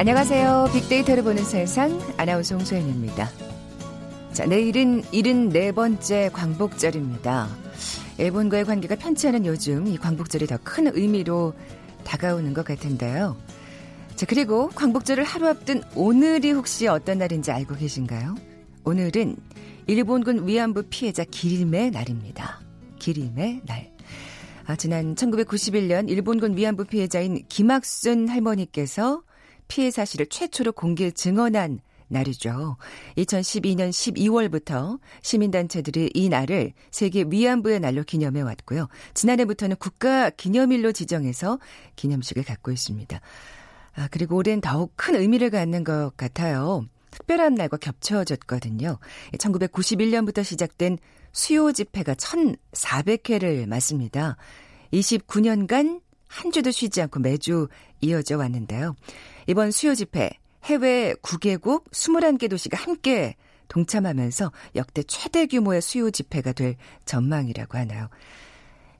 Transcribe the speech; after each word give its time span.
안녕하세요. 0.00 0.70
빅데이터를 0.72 1.22
보는 1.22 1.44
세상 1.44 2.00
아나운서 2.16 2.54
홍소연입니다. 2.54 3.28
자, 4.32 4.46
내일은 4.46 5.02
74번째 5.02 6.32
광복절입니다. 6.32 7.46
일본과의 8.16 8.64
관계가 8.64 8.94
편치 8.96 9.28
않은 9.28 9.44
요즘 9.44 9.86
이 9.86 9.98
광복절이 9.98 10.46
더 10.46 10.56
큰 10.64 10.86
의미로 10.96 11.52
다가오는 12.04 12.54
것 12.54 12.64
같은데요. 12.64 13.36
자, 14.16 14.24
그리고 14.24 14.70
광복절을 14.70 15.22
하루 15.22 15.48
앞둔 15.48 15.82
오늘이 15.94 16.52
혹시 16.52 16.86
어떤 16.86 17.18
날인지 17.18 17.52
알고 17.52 17.74
계신가요? 17.74 18.36
오늘은 18.84 19.36
일본군 19.86 20.48
위안부 20.48 20.84
피해자 20.88 21.24
기림의 21.24 21.90
날입니다. 21.90 22.58
기림의 23.00 23.60
날. 23.66 23.92
아, 24.64 24.76
지난 24.76 25.14
1991년 25.14 26.08
일본군 26.08 26.56
위안부 26.56 26.86
피해자인 26.86 27.44
김학순 27.50 28.30
할머니께서 28.30 29.24
피해 29.70 29.90
사실을 29.90 30.26
최초로 30.26 30.72
공개 30.72 31.10
증언한 31.10 31.80
날이죠. 32.08 32.76
2012년 33.16 33.90
12월부터 33.90 34.98
시민단체들이 35.22 36.10
이 36.12 36.28
날을 36.28 36.72
세계 36.90 37.24
위안부의 37.26 37.78
날로 37.78 38.02
기념해 38.02 38.42
왔고요. 38.42 38.88
지난해부터는 39.14 39.76
국가 39.76 40.28
기념일로 40.28 40.90
지정해서 40.90 41.60
기념식을 41.94 42.42
갖고 42.42 42.72
있습니다. 42.72 43.20
아, 43.94 44.08
그리고 44.10 44.36
올해는 44.36 44.60
더욱 44.60 44.92
큰 44.96 45.14
의미를 45.14 45.50
갖는 45.50 45.84
것 45.84 46.16
같아요. 46.16 46.84
특별한 47.12 47.54
날과 47.54 47.76
겹쳐졌거든요. 47.76 48.98
1991년부터 49.38 50.42
시작된 50.42 50.98
수요 51.32 51.70
집회가 51.70 52.14
1,400회를 52.14 53.66
맞습니다. 53.66 54.36
29년간 54.92 56.00
한 56.30 56.52
주도 56.52 56.70
쉬지 56.70 57.02
않고 57.02 57.20
매주 57.20 57.68
이어져 58.00 58.38
왔는데요. 58.38 58.94
이번 59.50 59.72
수요 59.72 59.96
집회 59.96 60.30
해외 60.62 61.12
9개국 61.22 61.90
21개 61.90 62.48
도시가 62.48 62.78
함께 62.78 63.34
동참하면서 63.66 64.52
역대 64.76 65.02
최대 65.02 65.46
규모의 65.46 65.82
수요 65.82 66.12
집회가 66.12 66.52
될 66.52 66.76
전망이라고 67.04 67.76
하나요. 67.76 68.08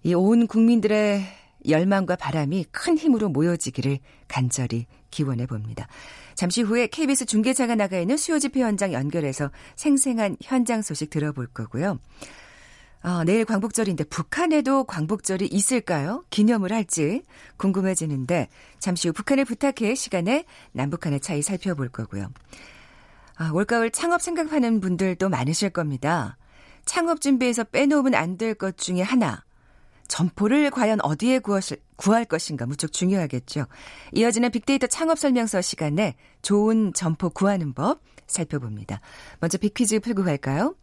이 0.03 0.13
온 0.13 0.49
국민들의 0.49 1.23
열망과 1.69 2.17
바람이 2.17 2.65
큰 2.73 2.99
힘으로 2.99 3.29
모여지기를 3.29 4.01
간절히 4.27 4.87
기원해 5.13 5.47
봅니다. 5.47 5.87
잠시 6.35 6.63
후에 6.63 6.89
KBS 6.89 7.27
중계차가 7.27 7.77
나가 7.77 8.01
있는 8.01 8.17
수요 8.17 8.41
집회 8.41 8.63
현장 8.63 8.93
연결해서 8.93 9.53
생생한 9.77 10.37
현장 10.43 10.83
소식 10.83 11.11
들어볼 11.11 11.47
거고요. 11.47 12.01
어, 13.03 13.25
내일 13.25 13.47
광복절인데 13.47 14.05
북한에도 14.05 14.85
광복절이 14.85 15.47
있을까요? 15.47 16.23
기념을 16.29 16.71
할지 16.71 17.23
궁금해지는데 17.57 18.49
잠시 18.79 19.09
후 19.09 19.15
북한을 19.15 19.47
부탁해 19.47 19.95
시간에 19.95 20.45
남북한의 20.73 21.21
차이 21.21 21.41
살펴볼 21.41 21.89
거고요. 21.89 22.31
아, 23.37 23.51
올가을 23.55 23.91
창업 23.91 24.21
생각하는 24.21 24.81
분들도 24.81 25.31
많으실 25.31 25.71
겁니다. 25.71 26.37
창업 26.85 27.23
준비해서 27.23 27.65
빼놓으면 27.65 28.15
안 28.15 28.37
될 28.37 28.55
것 28.55 28.77
중에 28.77 29.01
하나. 29.01 29.45
점포를 30.09 30.71
과연 30.71 31.01
어디에 31.03 31.39
구하실, 31.39 31.79
구할 31.97 32.25
것인가 32.27 32.67
무척 32.67 32.93
중요하겠죠. 32.93 33.67
이어지는 34.13 34.51
빅데이터 34.51 34.87
창업 34.89 35.19
설명서 35.19 35.63
시간에 35.63 36.17
좋은 36.43 36.93
점포 36.93 37.31
구하는 37.31 37.73
법 37.73 38.03
살펴봅니다. 38.27 39.01
먼저 39.39 39.57
빅퀴즈 39.57 40.01
풀고 40.01 40.25
갈까요? 40.25 40.75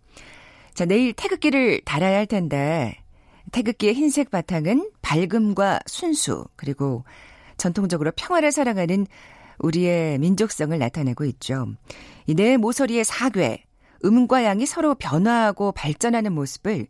자, 0.78 0.86
내일 0.86 1.12
태극기를 1.12 1.82
달아야 1.86 2.20
할 2.20 2.28
텐데 2.28 2.96
태극기의 3.52 3.96
흰색 3.96 4.30
바탕은 4.30 4.92
밝음과 5.02 5.80
순수 5.88 6.46
그리고 6.56 7.04
전통적으로 7.58 8.12
평화를 8.16 8.52
사랑하는 8.52 9.08
우리의 9.58 10.20
민족성을 10.20 10.78
나타내고 10.78 11.26
있죠. 11.26 11.66
이내 12.28 12.58
모서리의 12.58 13.06
사괴, 13.06 13.64
음과 14.06 14.44
양이 14.44 14.68
서로 14.68 14.94
변화하고 14.94 15.72
발전하는 15.72 16.32
모습을 16.34 16.86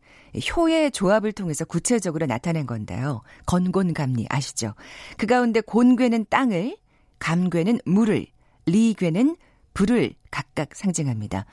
효의 0.54 0.92
조합을 0.92 1.32
통해서 1.32 1.64
구체적으로 1.64 2.26
나타낸 2.26 2.66
건데요. 2.66 3.22
건곤감리 3.46 4.26
아시죠? 4.30 4.74
그 5.16 5.28
가운데 5.28 5.62
곤괴는 5.62 6.26
땅을, 6.30 6.76
감괴는 7.20 7.80
물을, 7.86 8.26
리괴는 8.66 9.38
불을 9.74 10.12
각각 10.30 10.76
상징합니다. 10.76 11.46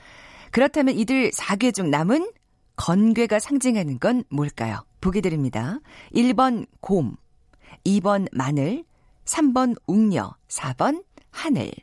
그렇다면 0.55 0.95
이들 0.95 1.31
4개 1.31 1.75
중 1.75 1.91
남은 1.91 2.31
건괴가 2.77 3.39
상징하는 3.39 3.99
건 3.99 4.23
뭘까요? 4.29 4.85
보기 5.01 5.19
드립니다. 5.19 5.81
1번 6.13 6.65
곰, 6.79 7.17
2번 7.83 8.29
마늘, 8.31 8.85
3번 9.25 9.75
웅녀, 9.85 10.33
4번 10.47 11.03
하늘. 11.29 11.73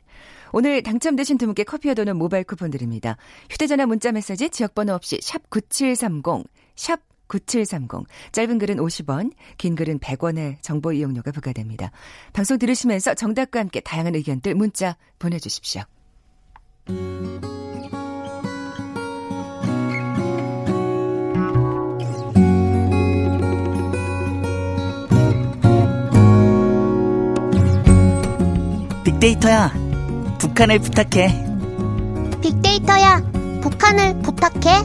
오늘 0.53 0.81
당첨되신 0.81 1.37
두 1.37 1.45
분께 1.45 1.63
커피와 1.63 1.93
도는 1.93 2.17
모바일 2.17 2.45
쿠폰 2.45 2.71
드립니다. 2.71 3.15
휴대전화 3.51 3.85
문자 3.85 4.11
메시지 4.11 4.49
지역번호 4.49 4.95
없이 4.95 5.19
샵 5.21 5.51
9730, 5.51 6.43
샵 6.75 6.99
9730. 7.27 8.07
짧은 8.31 8.57
글은 8.57 8.77
50원, 8.77 9.33
긴 9.59 9.75
글은 9.75 9.99
100원의 9.99 10.57
정보 10.63 10.93
이용료가 10.93 11.31
부과됩니다. 11.31 11.91
방송 12.33 12.57
들으시면서 12.57 13.13
정답과 13.13 13.59
함께 13.59 13.81
다양한 13.81 14.15
의견들 14.15 14.55
문자 14.55 14.97
보내주십시오. 15.19 15.83
빅데이터야, 29.23 29.71
북한을 30.37 30.79
부탁해. 30.79 31.29
빅데이터야, 32.41 33.21
북한을 33.61 34.21
부탁해. 34.21 34.81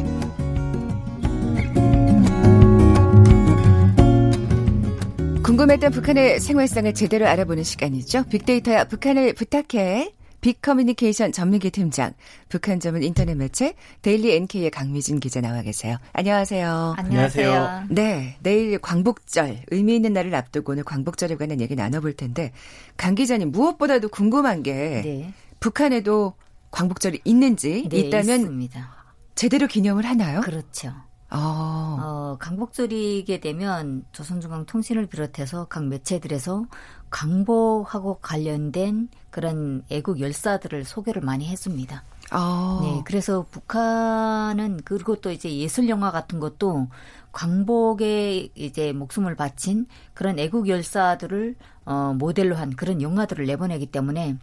궁금했던 5.43 5.91
북한의 5.91 6.39
생활상을 6.39 6.95
제대로 6.95 7.27
알아보는 7.27 7.65
시간이죠. 7.65 8.27
빅데이터야, 8.31 8.85
북한을 8.85 9.35
부탁해. 9.35 10.13
빅커뮤니케이션 10.41 11.33
전민기 11.33 11.71
팀장, 11.71 12.13
북한 12.49 12.81
전문 12.81 13.03
인터넷 13.03 13.35
매체 13.35 13.75
데일리 14.03 14.35
NK의 14.37 14.71
강미진 14.71 15.21
기자 15.21 15.41
나와 15.41 15.63
계세요. 15.63 15.97
안녕하세요. 16.13 16.95
안녕하세요. 16.97 17.85
네, 17.91 18.37
내일 18.43 18.79
광복절 18.79 19.63
의미 19.71 19.97
있는 19.97 20.13
날을 20.13 20.35
앞두고 20.35 20.73
오늘 20.73 20.85
광복절에 20.85 21.37
관한 21.37 21.61
얘기 21.61 21.75
나눠볼 21.75 22.15
텐데 22.15 22.53
강 22.97 23.15
기자님 23.15 23.51
무엇보다도 23.51 24.09
궁금한 24.09 24.63
게 24.63 25.03
네. 25.05 25.33
북한에도 25.61 26.35
광복절이 26.71 27.21
있는지 27.25 27.89
네, 27.89 27.99
있다면 27.99 28.41
있습니다. 28.41 28.99
제대로 29.35 29.67
기념을 29.67 30.05
하나요? 30.05 30.41
그렇죠. 30.41 30.93
어. 31.31 31.99
어, 32.01 32.37
광복절이게 32.41 33.41
되면 33.41 34.05
조선중앙통신을 34.13 35.07
비롯해서 35.07 35.67
각 35.67 35.87
매체들에서 35.87 36.67
광복하고 37.11 38.19
관련된 38.21 39.09
그런 39.31 39.83
애국 39.91 40.21
열사들을 40.21 40.85
소개를 40.85 41.23
많이 41.23 41.47
했습니다. 41.47 42.03
어. 42.33 42.81
네, 42.83 43.03
그래서 43.05 43.47
북한은 43.51 44.81
그리고 44.85 45.17
또 45.17 45.31
이제 45.31 45.55
예술 45.55 45.89
영화 45.89 46.11
같은 46.11 46.41
것도 46.41 46.89
광복에 47.33 48.51
이제 48.55 48.93
목숨을 48.93 49.35
바친 49.37 49.87
그런 50.15 50.39
애국 50.39 50.69
열사들을 50.69 51.57
어, 51.85 52.15
모델로 52.19 52.57
한 52.57 52.75
그런 52.75 53.03
영화들을 53.03 53.47
내보내기 53.47 53.87
때문에 53.87 54.37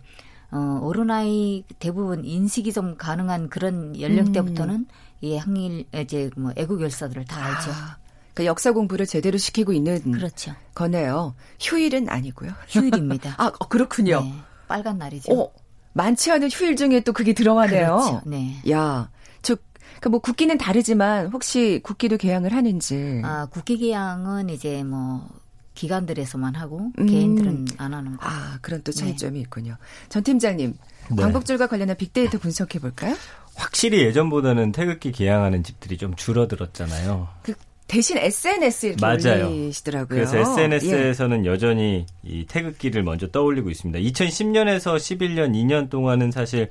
어, 0.51 0.79
어른아이 0.83 1.63
대부분 1.79 2.23
인식이 2.23 2.71
좀 2.73 2.95
가능한 2.95 3.49
그런 3.49 3.99
연령대부터는 3.99 4.87
이 5.21 5.37
항일 5.37 5.85
이제 5.93 6.29
뭐 6.35 6.51
애국 6.55 6.81
열사들을 6.81 7.25
다 7.25 7.43
알죠. 7.43 7.71
아, 7.71 7.97
그 8.33 8.45
역사 8.45 8.71
공부를 8.71 9.05
제대로 9.05 9.37
시키고 9.37 9.73
있는 9.73 10.11
그렇죠. 10.11 10.53
거네요. 10.73 11.35
휴일은 11.59 12.09
아니고요. 12.09 12.51
휴일입니다. 12.67 13.35
아, 13.39 13.47
어, 13.47 13.67
그렇군요. 13.67 14.21
네, 14.21 14.33
빨간 14.67 14.97
날이죠. 14.97 15.33
어, 15.33 15.51
많지 15.93 16.31
않은 16.31 16.49
휴일 16.49 16.75
중에 16.75 16.99
또 16.99 17.13
그게 17.13 17.33
들어가네요. 17.33 17.97
그렇죠. 17.97 18.21
네. 18.25 18.61
야, 18.69 19.09
저, 19.41 19.55
그뭐 20.01 20.19
국기는 20.19 20.57
다르지만 20.57 21.27
혹시 21.27 21.79
국기도 21.81 22.17
개항을 22.17 22.53
하는지. 22.53 23.21
아, 23.23 23.47
국기 23.49 23.77
개항은 23.77 24.49
이제 24.49 24.83
뭐 24.83 25.27
기관들에서만 25.75 26.55
하고 26.55 26.91
음. 26.99 27.05
개인들은 27.05 27.67
안 27.77 27.93
하는 27.93 28.17
거. 28.17 28.27
아, 28.27 28.57
그런 28.61 28.81
또 28.83 28.91
네. 28.91 28.99
차이점이 28.99 29.39
있군요. 29.41 29.77
전 30.09 30.23
팀장님, 30.23 30.77
네. 31.11 31.21
광복절과 31.21 31.67
관련한 31.67 31.95
빅데이터 31.95 32.37
분석해 32.37 32.79
볼까요? 32.79 33.15
확실히 33.55 34.03
예전보다는 34.03 34.71
태극기 34.71 35.11
개항하는 35.11 35.63
집들이 35.63 35.97
좀 35.97 36.15
줄어들었잖아요. 36.15 37.27
그 37.43 37.53
대신 37.87 38.17
SNS 38.17 38.85
이렇게 38.87 39.01
맞아요. 39.01 39.47
올리시더라고요. 39.47 40.07
그래서 40.07 40.37
예. 40.37 40.41
SNS에서는 40.41 41.45
여전히 41.45 42.05
이 42.23 42.45
태극기를 42.45 43.03
먼저 43.03 43.27
떠올리고 43.27 43.69
있습니다. 43.69 43.99
2010년에서 43.99 44.95
11년 44.95 45.53
2년 45.53 45.89
동안은 45.89 46.31
사실 46.31 46.69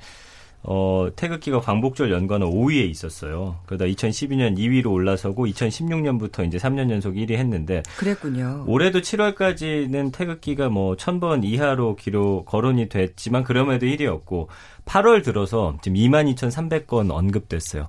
어, 0.67 1.09
태극기가 1.15 1.59
광복절 1.59 2.11
연관어 2.11 2.49
5위에 2.49 2.89
있었어요. 2.89 3.57
그러다 3.67 3.85
2012년 3.85 4.57
2위로 4.57 4.91
올라서고 4.91 5.45
2016년부터 5.45 6.45
이제 6.47 6.57
3년 6.57 6.89
연속 6.89 7.13
1위 7.13 7.33
했는데 7.33 7.83
그랬군요. 7.97 8.63
올해도 8.67 9.01
7월까지는 9.01 10.11
태극기가 10.11 10.69
뭐 10.69 10.95
1000번 10.95 11.43
이하로 11.43 11.95
기록 11.95 12.45
거론이 12.45 12.89
됐지만 12.89 13.43
그럼에도 13.43 13.85
1위였고 13.85 14.47
8월 14.85 15.23
들어서 15.23 15.77
지금 15.81 15.97
22,300건 15.97 17.11
언급됐어요. 17.11 17.87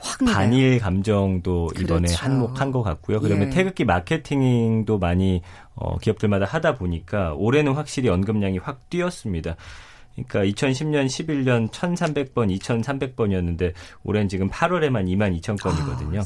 확 0.00 0.18
반일 0.24 0.78
감정도 0.78 1.70
이번에 1.78 2.08
그렇죠. 2.08 2.24
한몫한 2.24 2.72
것 2.72 2.82
같고요. 2.82 3.20
그러면 3.20 3.48
예. 3.48 3.50
태극기 3.50 3.84
마케팅도 3.84 4.98
많이 4.98 5.42
어, 5.74 5.98
기업들마다 5.98 6.46
하다 6.46 6.76
보니까 6.76 7.34
올해는 7.34 7.72
확실히 7.72 8.08
언급량이 8.08 8.58
확 8.58 8.88
뛰었습니다. 8.88 9.56
그러니까 10.14 10.44
2010년, 10.44 11.06
11년 11.06 11.70
1,300번, 11.70 12.56
2,300번이었는데 12.58 13.72
올해는 14.04 14.28
지금 14.28 14.48
8월에만 14.48 15.06
2만 15.08 15.38
2천 15.40 15.60
건이거든요. 15.60 16.22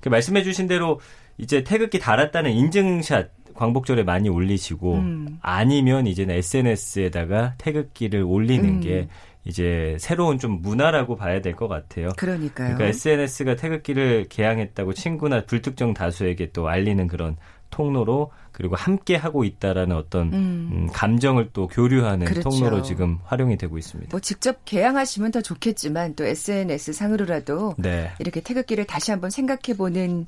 그 0.00 0.08
말씀해 0.08 0.42
주신 0.42 0.66
대로 0.66 1.00
이제 1.38 1.64
태극기 1.64 1.98
달았다는 1.98 2.52
인증샷 2.52 3.30
광복절에 3.54 4.02
많이 4.04 4.28
올리시고 4.28 4.94
음. 4.94 5.38
아니면 5.42 6.06
이제는 6.06 6.36
SNS에다가 6.36 7.54
태극기를 7.58 8.22
올리는 8.22 8.64
음. 8.64 8.80
게 8.80 9.08
이제 9.44 9.96
새로운 9.98 10.38
좀 10.38 10.62
문화라고 10.62 11.16
봐야 11.16 11.40
될 11.40 11.54
것 11.56 11.68
같아요. 11.68 12.10
그러니까요. 12.16 12.76
그러니까 12.76 12.86
SNS가 12.86 13.56
태극기를 13.56 14.26
개항했다고 14.28 14.94
친구나 14.94 15.44
불특정 15.44 15.94
다수에게 15.94 16.52
또 16.52 16.68
알리는 16.68 17.06
그런 17.08 17.36
통로로 17.70 18.30
그리고 18.52 18.76
함께 18.76 19.16
하고 19.16 19.44
있다라는 19.44 19.96
어떤 19.96 20.28
음. 20.32 20.70
음, 20.72 20.88
감정을 20.92 21.50
또 21.52 21.66
교류하는 21.68 22.26
그렇죠. 22.26 22.48
통로로 22.50 22.82
지금 22.82 23.18
활용이 23.24 23.56
되고 23.56 23.78
있습니다. 23.78 24.10
뭐 24.10 24.20
직접 24.20 24.64
개항하시면 24.64 25.32
더 25.32 25.40
좋겠지만 25.40 26.14
또 26.14 26.24
SNS 26.24 26.92
상으로라도 26.92 27.74
네. 27.78 28.12
이렇게 28.18 28.40
태극기를 28.40 28.84
다시 28.84 29.10
한번 29.10 29.30
생각해보는 29.30 30.26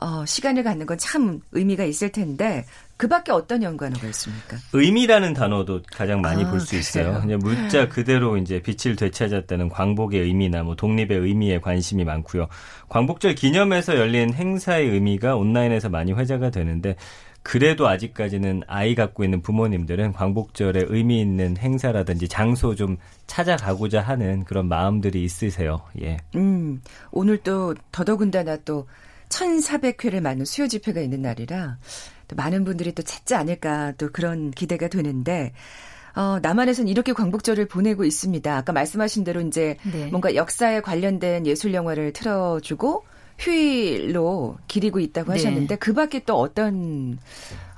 어, 0.00 0.24
시간을 0.24 0.62
갖는 0.62 0.86
건 0.86 0.96
참 0.98 1.40
의미가 1.52 1.84
있을 1.84 2.10
텐데 2.10 2.64
그 2.96 3.06
밖에 3.08 3.30
어떤 3.32 3.62
연관어가 3.62 4.06
있습니까? 4.08 4.56
의미라는 4.72 5.32
단어도 5.32 5.82
가장 5.92 6.20
많이 6.20 6.44
아, 6.44 6.50
볼수 6.50 6.76
있어요. 6.76 7.20
그냥 7.20 7.38
물자 7.38 7.88
그대로 7.88 8.36
이제 8.36 8.60
빛을 8.60 8.96
되찾았다는 8.96 9.68
광복의 9.68 10.20
의미나 10.20 10.64
뭐 10.64 10.74
독립의 10.74 11.18
의미에 11.18 11.60
관심이 11.60 12.04
많고요. 12.04 12.48
광복절 12.88 13.36
기념해서 13.36 13.96
열린 13.96 14.34
행사의 14.34 14.88
의미가 14.88 15.36
온라인에서 15.36 15.88
많이 15.88 16.12
회자가 16.12 16.50
되는데 16.50 16.96
그래도 17.42 17.88
아직까지는 17.88 18.62
아이 18.66 18.94
갖고 18.94 19.24
있는 19.24 19.40
부모님들은 19.40 20.12
광복절에 20.12 20.84
의미 20.88 21.20
있는 21.20 21.56
행사라든지 21.56 22.28
장소 22.28 22.74
좀 22.74 22.98
찾아가고자 23.26 24.00
하는 24.00 24.44
그런 24.44 24.68
마음들이 24.68 25.24
있으세요. 25.24 25.82
예. 26.02 26.18
음, 26.34 26.82
오늘 27.10 27.38
또 27.38 27.74
더더군다나 27.90 28.58
또 28.64 28.86
1,400회를 29.28 30.20
맞는 30.20 30.44
수요 30.44 30.68
집회가 30.68 31.00
있는 31.00 31.22
날이라 31.22 31.78
또 32.28 32.36
많은 32.36 32.64
분들이 32.64 32.92
또 32.92 33.02
찾지 33.02 33.34
않을까 33.34 33.92
또 33.98 34.10
그런 34.10 34.50
기대가 34.50 34.88
되는데 34.88 35.52
어, 36.14 36.38
남한에서는 36.42 36.88
이렇게 36.88 37.12
광복절을 37.12 37.68
보내고 37.68 38.04
있습니다. 38.04 38.56
아까 38.56 38.72
말씀하신 38.72 39.24
대로 39.24 39.40
이제 39.40 39.76
네. 39.90 40.06
뭔가 40.06 40.34
역사에 40.34 40.80
관련된 40.80 41.46
예술 41.46 41.74
영화를 41.74 42.12
틀어주고 42.12 43.04
휴일로 43.38 44.58
기리고 44.66 44.98
있다고 44.98 45.32
네. 45.32 45.38
하셨는데 45.38 45.76
그 45.76 45.94
밖에 45.94 46.24
또 46.24 46.38
어떤 46.38 47.18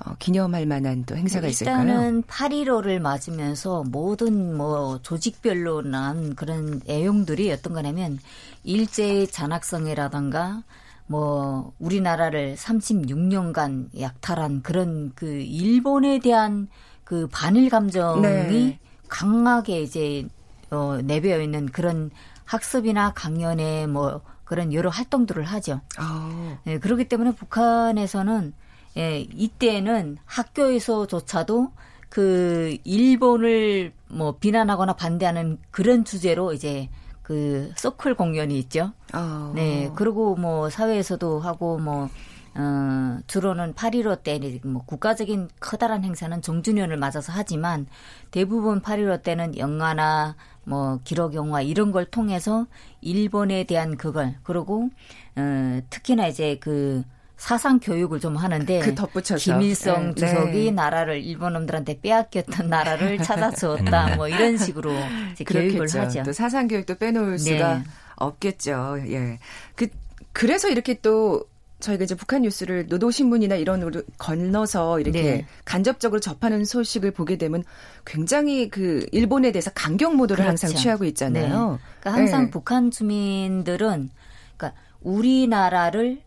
어, 0.03 0.15
기념할 0.17 0.65
만한 0.65 1.05
또 1.05 1.15
행사가 1.15 1.47
있을까요? 1.47 1.81
일단은 1.81 2.23
8.15를 2.23 2.99
맞으면서 2.99 3.83
모든 3.83 4.57
뭐 4.57 4.99
조직별로 5.01 5.83
난 5.83 6.35
그런 6.35 6.81
내용들이 6.85 7.51
어떤 7.51 7.73
거냐면 7.73 8.19
일제 8.63 9.27
잔악성이라던가 9.27 10.63
뭐 11.05 11.73
우리나라를 11.79 12.55
36년간 12.55 13.99
약탈한 13.99 14.61
그런 14.63 15.11
그 15.13 15.27
일본에 15.27 16.19
대한 16.19 16.67
그 17.03 17.27
반일 17.27 17.69
감정이 17.69 18.21
네. 18.21 18.79
강하게 19.09 19.81
이제 19.81 20.25
어 20.69 20.99
내배어 21.03 21.41
있는 21.41 21.65
그런 21.65 22.09
학습이나 22.45 23.11
강연에 23.13 23.87
뭐 23.87 24.21
그런 24.51 24.73
여러 24.73 24.89
활동들을 24.89 25.45
하죠. 25.45 25.79
어, 25.97 26.59
예, 26.67 26.77
그렇기 26.77 27.05
때문에 27.05 27.33
북한에서는 27.35 28.53
예, 28.97 29.21
이때는 29.33 30.17
학교에서조차도 30.25 31.71
그 32.09 32.77
일본을 32.83 33.93
뭐 34.09 34.35
비난하거나 34.37 34.97
반대하는 34.97 35.57
그런 35.71 36.03
주제로 36.03 36.51
이제 36.51 36.89
그 37.23 37.71
서클 37.77 38.15
공연이 38.15 38.59
있죠. 38.59 38.91
어. 39.13 39.53
네, 39.55 39.89
그리고 39.95 40.35
뭐 40.35 40.69
사회에서도 40.69 41.39
하고 41.39 41.77
뭐 41.77 42.09
어, 42.53 43.19
주로는 43.27 43.73
8.15 43.75 44.23
때, 44.23 44.59
뭐, 44.65 44.83
국가적인 44.85 45.47
커다란 45.61 46.03
행사는 46.03 46.41
정주년을 46.41 46.97
맞아서 46.97 47.31
하지만, 47.33 47.87
대부분 48.29 48.81
8.15 48.81 49.23
때는 49.23 49.57
영화나, 49.57 50.35
뭐, 50.63 50.99
기록 51.03 51.33
영화, 51.33 51.61
이런 51.61 51.91
걸 51.91 52.05
통해서, 52.05 52.67
일본에 53.01 53.63
대한 53.63 53.97
그걸, 53.97 54.35
그리고, 54.43 54.89
어, 55.35 55.79
특히나 55.89 56.27
이제 56.27 56.57
그, 56.59 57.03
사상 57.37 57.79
교육을 57.79 58.19
좀 58.19 58.35
하는데, 58.35 58.79
그 58.79 58.93
덧붙여서. 58.93 59.53
김일성 59.53 60.13
네, 60.13 60.27
주석이 60.27 60.65
네. 60.65 60.71
나라를 60.71 61.23
일본 61.23 61.53
놈들한테 61.53 61.99
빼앗겼던 62.01 62.69
나라를 62.69 63.17
찾아주었다, 63.23 64.15
뭐, 64.15 64.27
이런 64.27 64.57
식으로 64.57 64.91
이제 65.31 65.43
교육을 65.43 65.71
그렇겠죠. 65.87 65.99
하죠. 66.01 66.23
또 66.23 66.33
사상 66.33 66.67
교육도 66.67 66.95
빼놓을 66.95 67.39
수가 67.39 67.77
네. 67.79 67.83
없겠죠. 68.17 68.97
예. 69.07 69.39
그 69.75 69.87
그래서 70.33 70.69
이렇게 70.69 70.93
또 71.01 71.43
저희가 71.81 72.05
이제 72.05 72.15
북한 72.15 72.43
뉴스를 72.43 72.87
노도신문이나 72.87 73.55
이런 73.55 73.81
으로 73.81 74.01
건너서 74.17 74.99
이렇게 74.99 75.21
네. 75.21 75.45
간접적으로 75.65 76.19
접하는 76.21 76.63
소식을 76.63 77.11
보게 77.11 77.37
되면 77.37 77.63
굉장히 78.05 78.69
그 78.69 79.05
일본에 79.11 79.51
대해서 79.51 79.71
강경 79.73 80.15
모드를 80.15 80.45
항상 80.47 80.69
그렇죠. 80.69 80.81
취하고 80.81 81.03
있잖아요. 81.05 81.71
네. 81.73 81.77
그러니까 81.99 82.13
항상 82.21 82.45
네. 82.45 82.49
북한 82.51 82.91
주민들은 82.91 84.09
그러니까 84.57 84.79
우리나라를 85.01 86.21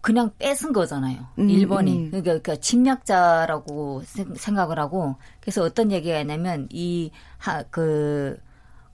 그냥 0.00 0.30
뺏은 0.38 0.72
거잖아요. 0.72 1.18
음, 1.38 1.50
일본이. 1.50 1.92
음. 1.92 2.10
그러니까, 2.10 2.38
그러니까 2.38 2.56
침략자라고 2.56 4.02
생- 4.06 4.34
생각을 4.34 4.78
하고 4.78 5.16
그래서 5.40 5.62
어떤 5.62 5.90
얘기가 5.92 6.20
있냐면 6.20 6.68
이그 6.70 8.38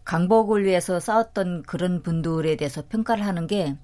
강복을 0.04 0.64
위해서 0.64 1.00
싸웠던 1.00 1.62
그런 1.66 2.02
분들에 2.02 2.56
대해서 2.56 2.82
평가를 2.88 3.24
하는 3.24 3.46
게 3.46 3.76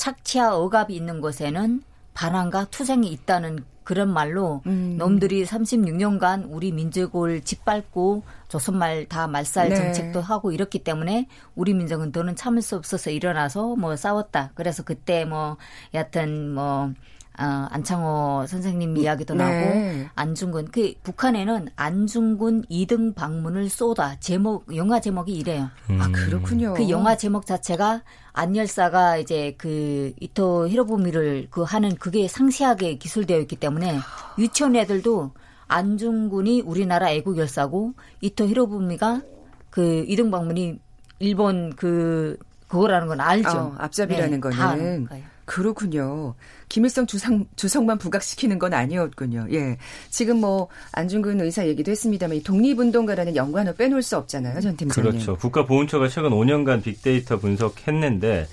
착취와 0.00 0.56
억압이 0.56 0.96
있는 0.96 1.20
곳에는 1.20 1.82
반항과 2.14 2.68
투쟁이 2.70 3.12
있다는 3.12 3.64
그런 3.84 4.10
말로 4.10 4.62
음. 4.66 4.96
놈들이 4.96 5.44
36년간 5.44 6.46
우리 6.48 6.72
민족을 6.72 7.42
짓밟고 7.42 8.22
조선말 8.48 9.06
다 9.06 9.26
말살 9.26 9.68
네. 9.68 9.76
정책도 9.76 10.22
하고 10.22 10.52
이렇기 10.52 10.84
때문에 10.84 11.28
우리 11.54 11.74
민족은 11.74 12.12
더는 12.12 12.34
참을 12.34 12.62
수 12.62 12.76
없어서 12.76 13.10
일어나서 13.10 13.76
뭐 13.76 13.94
싸웠다. 13.94 14.52
그래서 14.54 14.84
그때 14.84 15.26
뭐 15.26 15.58
여하튼 15.92 16.54
뭐 16.54 16.94
어, 17.38 17.68
안창호 17.70 18.46
선생님 18.46 18.96
이야기도 18.98 19.34
네. 19.34 19.44
나고 19.44 20.08
안중근 20.14 20.66
그 20.72 20.92
북한에는 21.02 21.68
안중근 21.76 22.64
2등 22.64 23.14
방문을 23.14 23.70
쏘다 23.70 24.16
제목 24.20 24.74
영화 24.76 25.00
제목이 25.00 25.32
이래요. 25.32 25.70
아 25.98 26.08
그렇군요. 26.12 26.74
그 26.74 26.88
영화 26.90 27.16
제목 27.16 27.46
자체가 27.46 28.02
안열사가 28.32 29.16
이제 29.18 29.54
그 29.56 30.12
이토 30.20 30.68
히로부미를 30.68 31.48
그 31.50 31.62
하는 31.62 31.94
그게 31.96 32.28
상세하게 32.28 32.96
기술되어 32.96 33.38
있기 33.40 33.56
때문에 33.56 33.98
유치원 34.38 34.76
애들도 34.76 35.32
안중근이 35.68 36.62
우리나라 36.62 37.10
애국 37.10 37.38
열사고 37.38 37.94
이토 38.20 38.46
히로부미가 38.46 39.22
그 39.70 40.04
이등방문이 40.08 40.78
일본 41.20 41.74
그 41.76 42.36
그거라는 42.68 43.08
건 43.08 43.20
알죠. 43.20 43.48
어, 43.50 43.74
앞잡이라는 43.78 44.30
네, 44.30 44.40
거는 44.40 45.06
거예요. 45.06 45.29
그렇군요. 45.50 46.36
김일성 46.68 47.08
주상, 47.08 47.44
주석만 47.56 47.98
부각시키는 47.98 48.60
건 48.60 48.72
아니었군요. 48.72 49.48
예. 49.50 49.78
지금 50.08 50.36
뭐, 50.36 50.68
안중근 50.92 51.40
의사 51.40 51.66
얘기도 51.66 51.90
했습니다만, 51.90 52.36
이 52.36 52.42
독립운동가라는 52.44 53.34
연관을 53.34 53.74
빼놓을 53.74 54.00
수 54.00 54.16
없잖아요, 54.16 54.60
전 54.60 54.76
팀장님. 54.76 55.10
그렇죠. 55.10 55.36
국가보훈처가 55.36 56.06
최근 56.06 56.30
5년간 56.30 56.84
빅데이터 56.84 57.40
분석했는데 57.40 58.46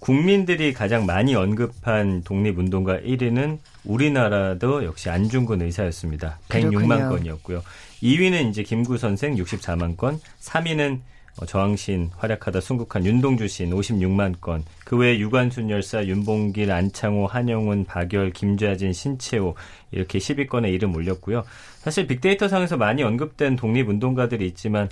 국민들이 0.00 0.72
가장 0.72 1.06
많이 1.06 1.36
언급한 1.36 2.22
독립운동가 2.24 2.98
1위는 2.98 3.58
우리나라도 3.84 4.84
역시 4.84 5.08
안중근 5.08 5.62
의사였습니다. 5.62 6.40
106만 6.48 6.88
그렇군요. 6.88 7.10
건이었고요. 7.10 7.62
2위는 8.02 8.50
이제 8.50 8.64
김구 8.64 8.98
선생 8.98 9.36
64만 9.36 9.96
건, 9.96 10.18
3위는 10.40 10.94
어, 10.94 11.00
저항신 11.46 12.10
활약하다 12.16 12.60
순국한 12.60 13.04
윤동주 13.04 13.48
시인 13.48 13.70
56만 13.70 14.40
건, 14.40 14.62
그 14.84 14.96
외에 14.96 15.18
유관순 15.18 15.70
열사, 15.70 16.04
윤봉길, 16.04 16.70
안창호, 16.70 17.26
한영훈, 17.26 17.84
박열, 17.86 18.30
김좌진, 18.32 18.92
신채호 18.92 19.54
이렇게 19.90 20.18
10위권에 20.18 20.72
이름 20.72 20.94
올렸고요. 20.94 21.42
사실 21.78 22.06
빅데이터 22.06 22.46
상에서 22.48 22.76
많이 22.76 23.02
언급된 23.02 23.56
독립운동가들이 23.56 24.46
있지만 24.48 24.88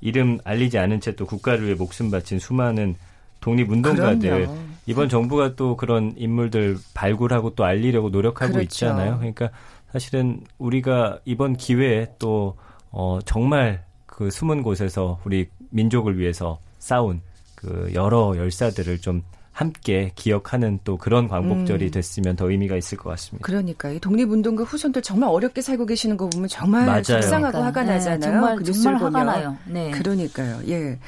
이름 0.00 0.38
알리지 0.44 0.78
않은 0.78 1.00
채 1.00 1.12
또 1.18 1.26
국가를 1.26 1.64
위해 1.64 1.74
목숨 1.74 2.10
바친 2.10 2.38
수많은 2.38 2.94
독립운동가들 3.40 4.30
그럼요. 4.46 4.56
이번 4.86 5.08
정부가 5.08 5.56
또 5.56 5.76
그런 5.76 6.14
인물들 6.16 6.76
발굴하고 6.94 7.54
또 7.54 7.64
알리려고 7.64 8.08
노력하고 8.10 8.52
그렇죠. 8.52 8.62
있잖아요. 8.62 9.18
그러니까 9.18 9.50
사실은 9.92 10.40
우리가 10.58 11.18
이번 11.24 11.56
기회에 11.56 12.14
또 12.18 12.56
어, 12.90 13.18
정말 13.24 13.84
그 14.06 14.30
숨은 14.30 14.62
곳에서 14.62 15.20
우리 15.24 15.48
민족을 15.70 16.18
위해서 16.18 16.58
싸운 16.78 17.20
그 17.54 17.90
여러 17.94 18.34
열사들을 18.36 18.98
좀 19.00 19.22
함께 19.52 20.12
기억하는 20.14 20.78
또 20.84 20.96
그런 20.96 21.26
광복절이 21.26 21.86
음. 21.86 21.90
됐으면 21.90 22.36
더 22.36 22.48
의미가 22.48 22.76
있을 22.76 22.96
것 22.96 23.10
같습니다. 23.10 23.44
그러니까 23.44 23.90
이 23.90 23.98
독립운동가 23.98 24.62
후손들 24.62 25.02
정말 25.02 25.30
어렵게 25.30 25.62
살고 25.62 25.84
계시는 25.86 26.16
거 26.16 26.28
보면 26.30 26.46
정말 26.48 26.86
맞아요. 26.86 27.02
속상하고 27.02 27.58
그러니까, 27.58 27.64
화가 27.64 27.82
네, 27.82 27.92
나잖아요. 27.94 28.20
정말 28.20 28.56
그 28.56 28.64
정말 28.72 28.94
화가 28.94 29.10
보면. 29.10 29.26
나요. 29.26 29.56
네. 29.66 29.90
그러니까요. 29.90 30.60
예. 30.68 30.98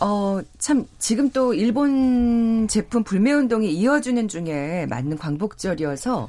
어, 0.00 0.40
참, 0.58 0.84
지금 0.98 1.30
또 1.30 1.54
일본 1.54 2.66
제품 2.66 3.04
불매운동이 3.04 3.72
이어지는 3.72 4.26
중에 4.26 4.86
맞는 4.90 5.16
광복절이어서 5.18 6.28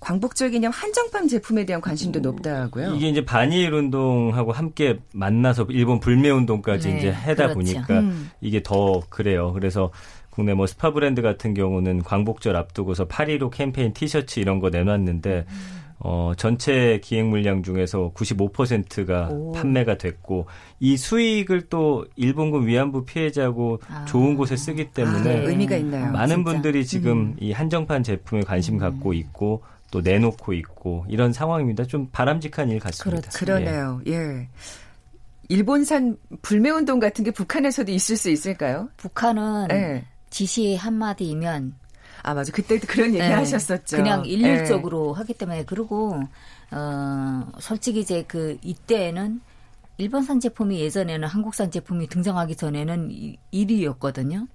광복절 0.00 0.50
기념 0.50 0.72
한정판 0.72 1.28
제품에 1.28 1.66
대한 1.66 1.80
관심도 1.80 2.20
높다고요. 2.20 2.94
이게 2.94 3.08
이제 3.08 3.24
반일 3.24 3.72
운동하고 3.72 4.52
함께 4.52 4.98
만나서 5.12 5.66
일본 5.70 6.00
불매 6.00 6.30
운동까지 6.30 6.88
네, 6.88 6.98
이제 6.98 7.10
하다 7.10 7.48
그렇죠. 7.48 7.54
보니까 7.54 8.00
음. 8.00 8.30
이게 8.40 8.62
더 8.62 9.00
그래요. 9.10 9.52
그래서 9.52 9.90
국내 10.30 10.54
뭐 10.54 10.66
스파 10.66 10.92
브랜드 10.92 11.22
같은 11.22 11.54
경우는 11.54 12.02
광복절 12.02 12.56
앞두고서 12.56 13.06
8.15 13.08 13.50
캠페인 13.50 13.92
티셔츠 13.92 14.40
이런 14.40 14.58
거 14.58 14.70
내놨는데 14.70 15.44
어, 16.02 16.32
전체 16.36 16.98
기획 17.04 17.26
물량 17.26 17.62
중에서 17.62 18.12
95%가 18.14 19.28
오. 19.30 19.52
판매가 19.52 19.98
됐고 19.98 20.46
이 20.78 20.96
수익을 20.96 21.68
또 21.68 22.06
일본군 22.16 22.66
위안부 22.66 23.04
피해자고 23.04 23.80
아. 23.86 24.06
좋은 24.06 24.34
곳에 24.34 24.56
쓰기 24.56 24.92
때문에 24.92 25.40
아, 25.44 25.48
의미가 25.50 25.76
있나요? 25.76 26.10
많은 26.10 26.36
진짜. 26.36 26.50
분들이 26.52 26.86
지금 26.86 27.36
이 27.38 27.52
한정판 27.52 28.02
제품에 28.02 28.42
관심 28.42 28.78
갖고 28.78 29.12
있고 29.12 29.62
또 29.90 30.00
내놓고 30.00 30.52
있고 30.54 31.04
이런 31.08 31.32
상황입니다. 31.32 31.84
좀 31.84 32.08
바람직한 32.10 32.68
일 32.70 32.78
같습니다. 32.78 33.20
그렇죠. 33.20 33.38
그러네요. 33.38 34.00
예. 34.06 34.48
일본산 35.48 36.16
불매운동 36.42 37.00
같은 37.00 37.24
게 37.24 37.30
북한에서도 37.32 37.90
있을 37.90 38.16
수 38.16 38.30
있을까요? 38.30 38.88
북한은 38.96 39.68
예. 39.72 40.04
지시 40.30 40.76
한마디면 40.76 41.74
아, 42.22 42.34
맞아. 42.34 42.52
그때도 42.52 42.86
그런 42.86 43.08
얘기 43.08 43.18
네, 43.18 43.32
하셨었죠. 43.32 43.96
그냥 43.96 44.24
예. 44.26 44.30
일률적으로 44.30 45.12
하기 45.14 45.34
때문에 45.34 45.64
그리고 45.64 46.20
어 46.70 47.46
솔직히 47.58 48.00
이제 48.00 48.24
그 48.28 48.58
이때는 48.62 49.40
일본산 49.96 50.38
제품이 50.38 50.80
예전에는 50.80 51.26
한국산 51.26 51.70
제품이 51.70 52.06
등장하기 52.08 52.56
전에는 52.56 53.10
이- 53.10 53.36
1위였거든요. 53.52 54.46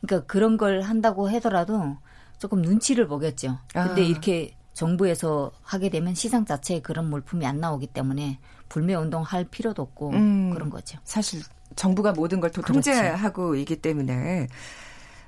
그러니까 0.00 0.26
그런 0.26 0.56
걸 0.56 0.82
한다고 0.82 1.28
하더라도 1.30 1.96
조금 2.38 2.62
눈치를 2.62 3.08
보겠죠. 3.08 3.58
근데 3.72 4.02
아. 4.02 4.04
이렇게 4.04 4.54
정부에서 4.76 5.50
하게 5.62 5.88
되면 5.88 6.14
시장 6.14 6.44
자체에 6.44 6.80
그런 6.80 7.08
물품이 7.08 7.46
안 7.46 7.60
나오기 7.60 7.88
때문에 7.88 8.38
불매 8.68 8.94
운동 8.94 9.22
할 9.22 9.44
필요도 9.44 9.80
없고 9.80 10.10
음. 10.10 10.50
그런 10.52 10.68
거죠. 10.68 10.98
사실 11.02 11.40
정부가 11.74 12.12
모든 12.12 12.40
걸또 12.40 12.60
그렇죠. 12.60 12.90
통제하고 12.90 13.54
있기 13.56 13.76
때문에 13.76 14.48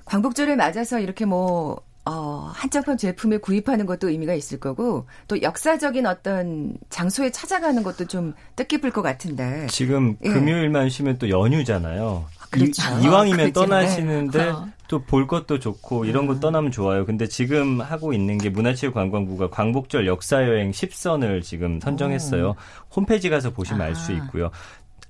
광복절을 0.05 0.55
맞아서 0.55 0.99
이렇게 0.99 1.25
뭐 1.25 1.81
어, 2.05 2.51
한정판 2.53 2.97
제품을 2.97 3.39
구입하는 3.39 3.85
것도 3.87 4.09
의미가 4.09 4.33
있을 4.35 4.59
거고 4.59 5.07
또 5.27 5.41
역사적인 5.41 6.05
어떤 6.05 6.77
장소에 6.89 7.31
찾아가는 7.31 7.81
것도 7.81 8.05
좀 8.05 8.33
뜻깊을 8.55 8.91
것 8.91 9.01
같은데. 9.01 9.65
지금 9.69 10.15
예. 10.23 10.29
금요일만 10.29 10.89
쉬면 10.89 11.17
또 11.17 11.29
연휴잖아요. 11.29 12.25
그렇죠. 12.49 12.81
이, 13.01 13.07
왕이면. 13.07 13.53
떠나시는데 13.53 14.49
어. 14.49 14.67
또볼 14.89 15.27
것도 15.27 15.59
좋고 15.59 16.05
이런 16.05 16.25
거 16.25 16.39
떠나면 16.39 16.71
좋아요. 16.71 17.05
근데 17.05 17.27
지금 17.27 17.79
하고 17.79 18.11
있는 18.11 18.39
게 18.39 18.49
문화체육관광부가 18.49 19.51
광복절 19.51 20.07
역사여행 20.07 20.71
10선을 20.71 21.43
지금 21.43 21.79
선정했어요. 21.79 22.55
홈페이지 22.95 23.29
가서 23.29 23.51
보시면 23.51 23.81
알수 23.81 24.13
아. 24.13 24.15
있고요. 24.15 24.49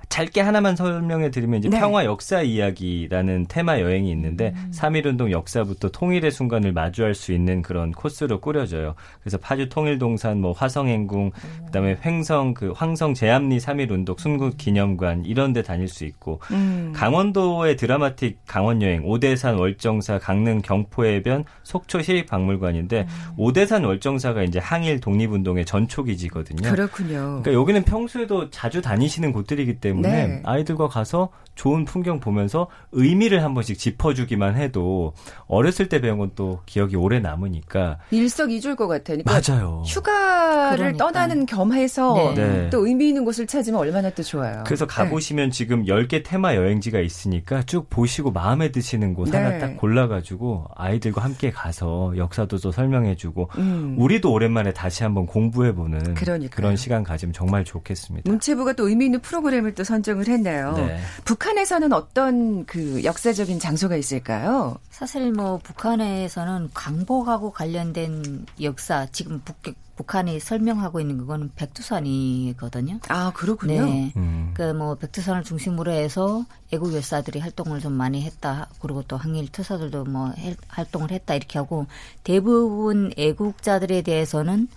짧게 0.09 0.41
하나만 0.41 0.75
설명해 0.75 1.29
드리면 1.29 1.59
이제 1.59 1.69
네. 1.69 1.79
평화 1.79 2.03
역사 2.03 2.41
이야기라는 2.41 3.45
테마 3.47 3.79
여행이 3.79 4.09
있는데 4.11 4.53
음. 4.55 4.71
3.1운동 4.73 5.29
역사부터 5.31 5.89
통일의 5.89 6.31
순간을 6.31 6.73
마주할 6.73 7.13
수 7.13 7.31
있는 7.31 7.61
그런 7.61 7.91
코스로 7.91 8.41
꾸려져요. 8.41 8.95
그래서 9.21 9.37
파주 9.37 9.69
통일동산, 9.69 10.41
뭐 10.41 10.51
화성행궁, 10.51 11.31
그다음에 11.67 11.97
횡성 12.03 12.55
그 12.55 12.73
황성 12.75 13.13
제암리 13.13 13.59
3.1운동 13.59 14.19
순국 14.19 14.57
기념관 14.57 15.25
이런 15.25 15.53
데 15.53 15.61
다닐 15.61 15.87
수 15.87 16.05
있고 16.05 16.39
음. 16.51 16.91
강원도의 16.95 17.77
드라마틱 17.77 18.39
강원 18.47 18.81
여행, 18.81 19.05
오대산 19.05 19.57
월정사, 19.57 20.17
강릉 20.17 20.61
경포해변, 20.61 21.45
속초 21.61 22.01
시립박물관인데 22.01 23.01
음. 23.01 23.33
오대산 23.37 23.83
월정사가 23.83 24.41
이제 24.41 24.57
항일 24.57 24.99
독립운동의 24.99 25.65
전초 25.65 26.03
기지거든요. 26.03 26.67
그렇군요. 26.71 27.41
그러니까 27.43 27.53
여기는 27.53 27.83
평소에도 27.83 28.49
자주 28.49 28.81
다니시는 28.81 29.31
곳들이기 29.31 29.79
때문에 29.79 29.98
네. 30.07 30.41
아이들과 30.45 30.87
가서 30.87 31.29
좋은 31.55 31.83
풍경 31.83 32.21
보면서 32.21 32.67
의미를 32.93 33.43
한 33.43 33.53
번씩 33.53 33.77
짚어주기만 33.77 34.55
해도 34.55 35.13
어렸을 35.47 35.89
때 35.89 35.99
배운 35.99 36.17
건 36.17 36.29
또 36.35 36.61
기억이 36.65 36.95
오래 36.95 37.19
남으니까 37.19 37.97
일석이조일 38.11 38.75
것 38.75 38.87
같아요. 38.87 39.17
그러니까 39.23 39.51
맞아요. 39.53 39.83
휴가를 39.85 40.77
그러니까. 40.77 40.97
떠나는 41.05 41.45
겸해서 41.45 42.33
네. 42.35 42.47
네. 42.47 42.69
또 42.69 42.85
의미 42.87 43.09
있는 43.09 43.25
곳을 43.25 43.47
찾으면 43.47 43.79
얼마나 43.79 44.09
또 44.11 44.23
좋아요. 44.23 44.63
그래서 44.65 44.85
네. 44.85 44.93
가보시면 44.93 45.51
지금 45.51 45.85
10개 45.85 46.23
테마 46.23 46.55
여행지가 46.55 46.99
있으니까 46.99 47.63
쭉 47.63 47.89
보시고 47.89 48.31
마음에 48.31 48.71
드시는 48.71 49.13
곳 49.13 49.29
네. 49.29 49.37
하나 49.37 49.57
딱 49.57 49.75
골라가지고 49.77 50.67
아이들과 50.75 51.23
함께 51.23 51.49
가서 51.51 52.13
역사도 52.15 52.57
또 52.59 52.71
설명해주고 52.71 53.49
음. 53.57 53.95
우리도 53.97 54.31
오랜만에 54.31 54.71
다시 54.71 55.03
한번 55.03 55.25
공부해보는 55.25 56.13
그러니까요. 56.13 56.49
그런 56.51 56.75
시간 56.77 57.03
가지면 57.03 57.33
정말 57.33 57.65
좋겠습니다. 57.65 58.29
문체부가 58.29 58.73
또 58.73 58.87
의미 58.87 59.05
있는 59.05 59.19
프로그램을 59.19 59.73
또 59.75 59.83
선정을 59.89 60.27
했네요. 60.27 60.73
네. 60.73 60.99
북한에서는 61.25 61.91
어떤 61.93 62.65
그 62.65 63.03
역사적인 63.03 63.59
장소가 63.59 63.95
있을까요? 63.97 64.77
사실 64.91 65.31
뭐 65.33 65.57
북한에서는 65.63 66.69
광복하고 66.73 67.51
관련된 67.51 68.45
역사 68.61 69.05
지금 69.11 69.41
북, 69.43 69.57
북한이 69.95 70.39
설명하고 70.39 71.01
있는 71.01 71.17
그거는 71.17 71.51
백두산이거든요. 71.57 72.99
아 73.09 73.31
그렇군요. 73.35 73.85
네. 73.85 74.13
음. 74.15 74.53
그뭐 74.55 74.95
백두산을 74.95 75.43
중심으로 75.43 75.91
해서 75.91 76.45
애국 76.71 76.93
열사들이 76.93 77.39
활동을 77.39 77.79
좀 77.81 77.93
많이 77.93 78.21
했다. 78.23 78.67
그리고 78.81 79.03
또 79.07 79.17
항일 79.17 79.49
투사들도 79.51 80.05
뭐 80.05 80.31
해- 80.37 80.55
활동을 80.67 81.11
했다 81.11 81.35
이렇게 81.35 81.59
하고 81.59 81.85
대부분 82.23 83.11
애국자들에 83.17 84.01
대해서는 84.03 84.67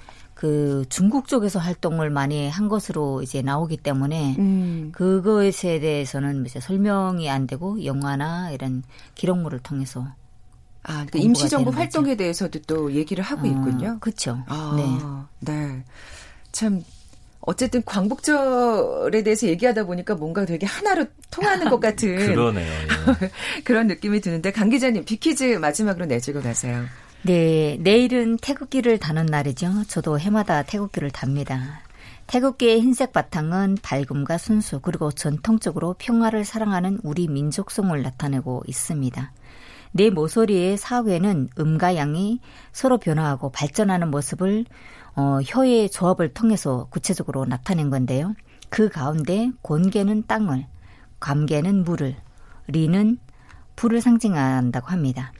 그 0.42 0.84
중국 0.88 1.28
쪽에서 1.28 1.60
활동을 1.60 2.10
많이 2.10 2.50
한 2.50 2.66
것으로 2.66 3.22
이제 3.22 3.42
나오기 3.42 3.76
때문에 3.76 4.34
음. 4.40 4.90
그것에 4.90 5.78
대해서는 5.78 6.44
이제 6.44 6.58
설명이 6.58 7.30
안 7.30 7.46
되고 7.46 7.84
영화나 7.84 8.50
이런 8.50 8.82
기록물을 9.14 9.60
통해서 9.60 10.04
아, 10.82 11.06
그 11.12 11.18
임시정부 11.18 11.66
되는 11.70 11.76
거죠. 11.76 11.78
활동에 11.78 12.16
대해서도 12.16 12.58
또 12.66 12.92
얘기를 12.92 13.22
하고 13.22 13.46
있군요. 13.46 13.98
그렇죠. 14.00 14.42
아, 14.48 15.28
네. 15.38 15.84
참 16.50 16.82
어쨌든 17.42 17.84
광복절에 17.84 19.22
대해서 19.22 19.46
얘기하다 19.46 19.84
보니까 19.84 20.16
뭔가 20.16 20.44
되게 20.44 20.66
하나로 20.66 21.06
통하는 21.30 21.70
것 21.70 21.78
같은 21.78 22.16
그러네요. 22.34 22.68
예. 22.68 23.62
그런 23.62 23.86
느낌이 23.86 24.20
드는데 24.20 24.50
강 24.50 24.70
기자님 24.70 25.04
비키즈 25.04 25.44
마지막으로 25.60 26.06
내주고 26.06 26.42
가세요. 26.42 26.84
네, 27.24 27.76
내일은 27.80 28.36
태극기를 28.36 28.98
다는 28.98 29.26
날이죠. 29.26 29.84
저도 29.86 30.18
해마다 30.18 30.64
태극기를 30.64 31.12
답니다. 31.12 31.80
태극기의 32.26 32.80
흰색 32.80 33.12
바탕은 33.12 33.78
밝음과 33.80 34.38
순수 34.38 34.80
그리고 34.80 35.12
전통적으로 35.12 35.94
평화를 35.98 36.44
사랑하는 36.44 36.98
우리 37.04 37.28
민족성을 37.28 38.02
나타내고 38.02 38.64
있습니다. 38.66 39.32
내 39.92 40.10
모서리의 40.10 40.76
사회는 40.76 41.50
음과 41.60 41.94
양이 41.94 42.40
서로 42.72 42.98
변화하고 42.98 43.52
발전하는 43.52 44.10
모습을 44.10 44.64
어, 45.14 45.38
혀의 45.44 45.90
조합을 45.90 46.34
통해서 46.34 46.88
구체적으로 46.90 47.44
나타낸 47.44 47.88
건데요. 47.88 48.34
그 48.68 48.88
가운데 48.88 49.52
곤개는 49.62 50.24
땅을, 50.26 50.66
감개는 51.20 51.84
물을, 51.84 52.16
리는 52.66 53.18
불을 53.76 54.00
상징한다고 54.00 54.88
합니다. 54.88 55.32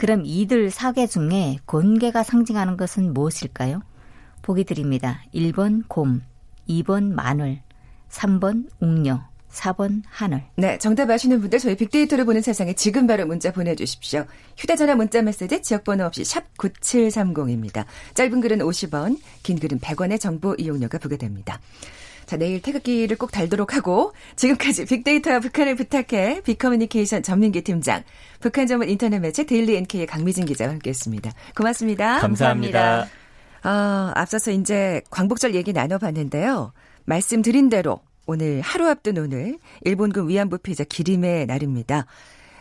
그럼 0.00 0.22
이들 0.24 0.70
사계 0.70 1.06
중에 1.06 1.58
곤개가 1.66 2.22
상징하는 2.22 2.78
것은 2.78 3.12
무엇일까요? 3.12 3.82
보기 4.40 4.64
드립니다. 4.64 5.22
1번 5.34 5.82
곰, 5.88 6.22
2번 6.66 7.12
마늘, 7.12 7.60
3번 8.08 8.70
웅녀, 8.80 9.20
4번 9.50 10.00
하늘. 10.08 10.44
네, 10.56 10.78
정답 10.78 11.10
아시는 11.10 11.42
분들 11.42 11.58
저희 11.58 11.76
빅데이터를 11.76 12.24
보는 12.24 12.40
세상에 12.40 12.72
지금 12.72 13.06
바로 13.06 13.26
문자 13.26 13.52
보내주십시오. 13.52 14.24
휴대전화 14.56 14.94
문자 14.94 15.20
메시지 15.20 15.60
지역번호 15.60 16.06
없이 16.06 16.24
샵 16.24 16.44
9730입니다. 16.56 17.84
짧은 18.14 18.40
글은 18.40 18.60
50원, 18.60 19.18
긴 19.42 19.58
글은 19.58 19.80
100원의 19.80 20.18
정보 20.18 20.54
이용료가 20.56 20.96
부과됩니다. 20.96 21.60
자, 22.26 22.36
내일 22.36 22.62
태극기를 22.62 23.16
꼭 23.18 23.32
달도록 23.32 23.74
하고 23.74 24.12
지금까지 24.36 24.86
빅데이터와 24.86 25.40
북한을 25.40 25.74
부탁해 25.74 26.42
빅커뮤니케이션 26.42 27.22
전민기 27.22 27.62
팀장, 27.62 28.02
북한 28.40 28.66
전문 28.66 28.88
인터넷 28.88 29.18
매체 29.18 29.44
데일리 29.44 29.76
NK의 29.76 30.06
강미진 30.06 30.44
기자와 30.46 30.70
함께했습니다. 30.72 31.32
고맙습니다. 31.56 32.18
감사합니다. 32.20 33.08
어, 33.64 34.12
앞서서 34.14 34.50
이제 34.52 35.02
광복절 35.10 35.54
얘기 35.54 35.72
나눠봤는데요. 35.72 36.72
말씀드린 37.04 37.68
대로 37.68 38.00
오늘 38.26 38.60
하루 38.60 38.88
앞둔 38.88 39.18
오늘 39.18 39.58
일본군 39.82 40.28
위안부 40.28 40.58
피해자 40.58 40.84
기림의 40.84 41.46
날입니다. 41.46 42.06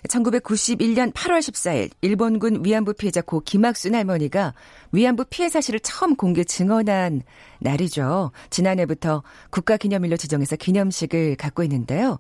1991년 0.08 1.14
8월 1.14 1.40
14일 1.40 1.92
일본군 2.02 2.64
위안부 2.64 2.94
피해자 2.94 3.22
고 3.22 3.42
김학순 3.42 3.96
할머니가 3.96 4.54
위안부 4.92 5.26
피해 5.30 5.50
사실을 5.50 5.80
처음 5.82 6.16
공개 6.16 6.44
증언한 6.44 7.22
날이죠. 7.60 8.32
지난해부터 8.50 9.24
국가기념일로 9.50 10.18
지정해서 10.18 10.56
기념식을 10.56 11.36
갖고 11.36 11.64
있는데요. 11.64 12.20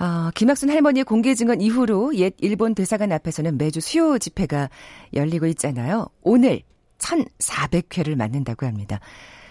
어, 0.00 0.30
김학순 0.34 0.70
할머니의 0.70 1.04
공개 1.04 1.34
증언 1.34 1.60
이후로 1.60 2.16
옛 2.16 2.34
일본 2.38 2.74
대사관 2.74 3.12
앞에서는 3.12 3.58
매주 3.58 3.80
수요 3.80 4.18
집회가 4.18 4.70
열리고 5.12 5.46
있잖아요. 5.46 6.08
오늘 6.22 6.62
1,400회를 6.98 8.16
맞는다고 8.16 8.66
합니다. 8.66 9.00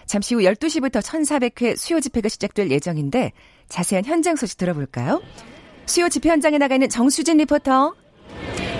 잠시 0.06 0.34
후 0.34 0.42
12시부터 0.42 1.00
1,400회 1.00 1.76
수요 1.76 2.00
집회가 2.00 2.28
시작될 2.28 2.70
예정인데 2.70 3.32
자세한 3.68 4.04
현장 4.04 4.36
소식 4.36 4.58
들어볼까요? 4.58 5.22
수요 5.86 6.08
집회 6.08 6.30
현장에 6.30 6.58
나가 6.58 6.74
있는 6.74 6.88
정수진 6.88 7.36
리포터. 7.38 7.94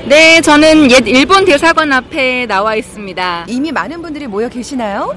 네, 0.07 0.41
저는 0.41 0.91
옛 0.91 1.07
일본 1.07 1.45
대사관 1.45 1.93
앞에 1.93 2.47
나와 2.47 2.75
있습니다. 2.75 3.47
이미 3.49 3.73
많은 3.73 4.03
분들이 4.03 4.27
모여 4.27 4.49
계시나요? 4.49 5.17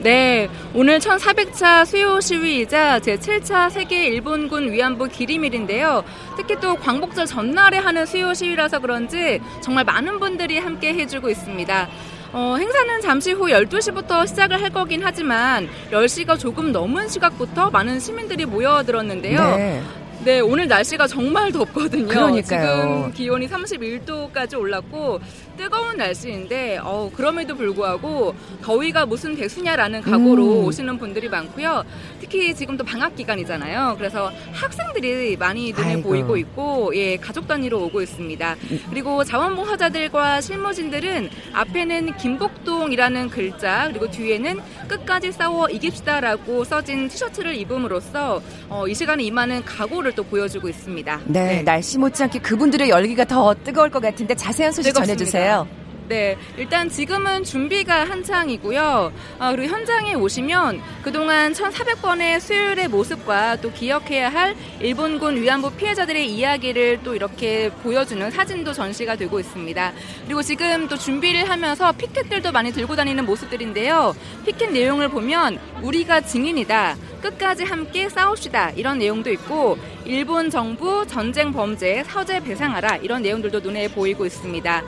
네, 0.00 0.48
오늘 0.74 0.98
1400차 0.98 1.84
수요 1.86 2.20
시위이자 2.20 3.00
제7차 3.00 3.70
세계 3.70 4.06
일본군 4.08 4.70
위안부 4.72 5.08
기림일인데요. 5.08 6.04
특히 6.36 6.54
또 6.60 6.76
광복절 6.76 7.26
전날에 7.26 7.78
하는 7.78 8.04
수요 8.06 8.34
시위라서 8.34 8.78
그런지 8.78 9.40
정말 9.62 9.84
많은 9.84 10.20
분들이 10.20 10.58
함께 10.58 10.94
해주고 10.94 11.30
있습니다. 11.30 11.88
어, 12.32 12.56
행사는 12.58 13.00
잠시 13.00 13.32
후 13.32 13.46
12시부터 13.46 14.26
시작을 14.26 14.60
할 14.60 14.70
거긴 14.70 15.00
하지만 15.02 15.68
10시가 15.90 16.38
조금 16.38 16.70
넘은 16.72 17.08
시각부터 17.08 17.70
많은 17.70 17.98
시민들이 17.98 18.44
모여들었는데요. 18.44 19.56
네. 19.56 19.82
네, 20.26 20.40
오늘 20.40 20.66
날씨가 20.66 21.06
정말 21.06 21.52
덥거든요. 21.52 22.08
그러니까요. 22.08 22.42
지금 22.42 23.12
기온이 23.12 23.46
31도까지 23.48 24.58
올랐고 24.58 25.20
뜨거운 25.56 25.98
날씨인데 25.98 26.78
어, 26.82 27.08
그럼에도 27.14 27.54
불구하고 27.54 28.34
더위가 28.60 29.06
무슨 29.06 29.36
대수냐라는 29.36 30.00
각오로 30.02 30.62
음. 30.62 30.64
오시는 30.64 30.98
분들이 30.98 31.28
많고요. 31.28 31.84
특히 32.20 32.52
지금도 32.52 32.82
방학 32.82 33.14
기간이잖아요. 33.14 33.94
그래서 33.98 34.32
학생들이 34.52 35.36
많이 35.36 35.72
눈에 35.72 35.94
아이고. 35.94 36.08
보이고 36.08 36.36
있고 36.36 36.96
예, 36.96 37.16
가족 37.16 37.46
단위로 37.46 37.84
오고 37.84 38.02
있습니다. 38.02 38.56
그리고 38.90 39.22
자원봉사자들과 39.22 40.40
실무진들은 40.40 41.30
앞에는 41.52 42.16
김복동이라는 42.16 43.30
글자 43.30 43.86
그리고 43.90 44.10
뒤에는 44.10 44.60
끝까지 44.88 45.30
싸워 45.30 45.68
이깁시다라고 45.68 46.64
써진 46.64 47.06
티셔츠를 47.06 47.54
입음으로써 47.54 48.42
어, 48.68 48.88
이 48.88 48.94
시간에 48.94 49.22
임하는 49.22 49.64
각오를 49.64 50.15
또 50.16 50.24
보여주고 50.24 50.68
있습니다. 50.68 51.20
네, 51.26 51.62
날씨 51.62 51.98
못지않게 51.98 52.40
그분들의 52.40 52.88
열기가 52.88 53.24
더 53.24 53.54
뜨거울 53.54 53.90
것 53.90 54.02
같은데 54.02 54.34
자세한 54.34 54.72
소식 54.72 54.92
뜨겁습니다. 54.92 55.14
전해주세요. 55.14 55.86
네, 56.08 56.36
일단 56.56 56.88
지금은 56.88 57.42
준비가 57.42 58.04
한창이고요. 58.04 59.12
아, 59.40 59.50
그리고 59.50 59.74
현장에 59.74 60.14
오시면 60.14 60.80
그동안 61.02 61.52
1,400번의 61.52 62.38
수요일의 62.38 62.88
모습과 62.88 63.56
또 63.56 63.72
기억해야 63.72 64.28
할 64.28 64.54
일본군 64.80 65.42
위안부 65.42 65.72
피해자들의 65.72 66.30
이야기를 66.32 67.00
또 67.02 67.16
이렇게 67.16 67.70
보여주는 67.82 68.30
사진도 68.30 68.72
전시가 68.72 69.16
되고 69.16 69.40
있습니다. 69.40 69.92
그리고 70.26 70.42
지금 70.42 70.86
또 70.86 70.96
준비를 70.96 71.48
하면서 71.50 71.90
피켓들도 71.90 72.52
많이 72.52 72.72
들고 72.72 72.94
다니는 72.94 73.26
모습들인데요. 73.26 74.14
피켓 74.44 74.70
내용을 74.70 75.08
보면 75.08 75.58
우리가 75.82 76.20
증인이다. 76.20 76.96
끝까지 77.20 77.64
함께 77.64 78.08
싸웁시다. 78.08 78.70
이런 78.76 78.98
내용도 78.98 79.30
있고 79.32 79.76
일본 80.06 80.50
정부 80.50 81.04
전쟁 81.06 81.52
범죄 81.52 82.04
서재 82.04 82.40
배상하라. 82.40 82.96
이런 82.96 83.22
내용들도 83.22 83.60
눈에 83.60 83.88
보이고 83.88 84.24
있습니다. 84.24 84.82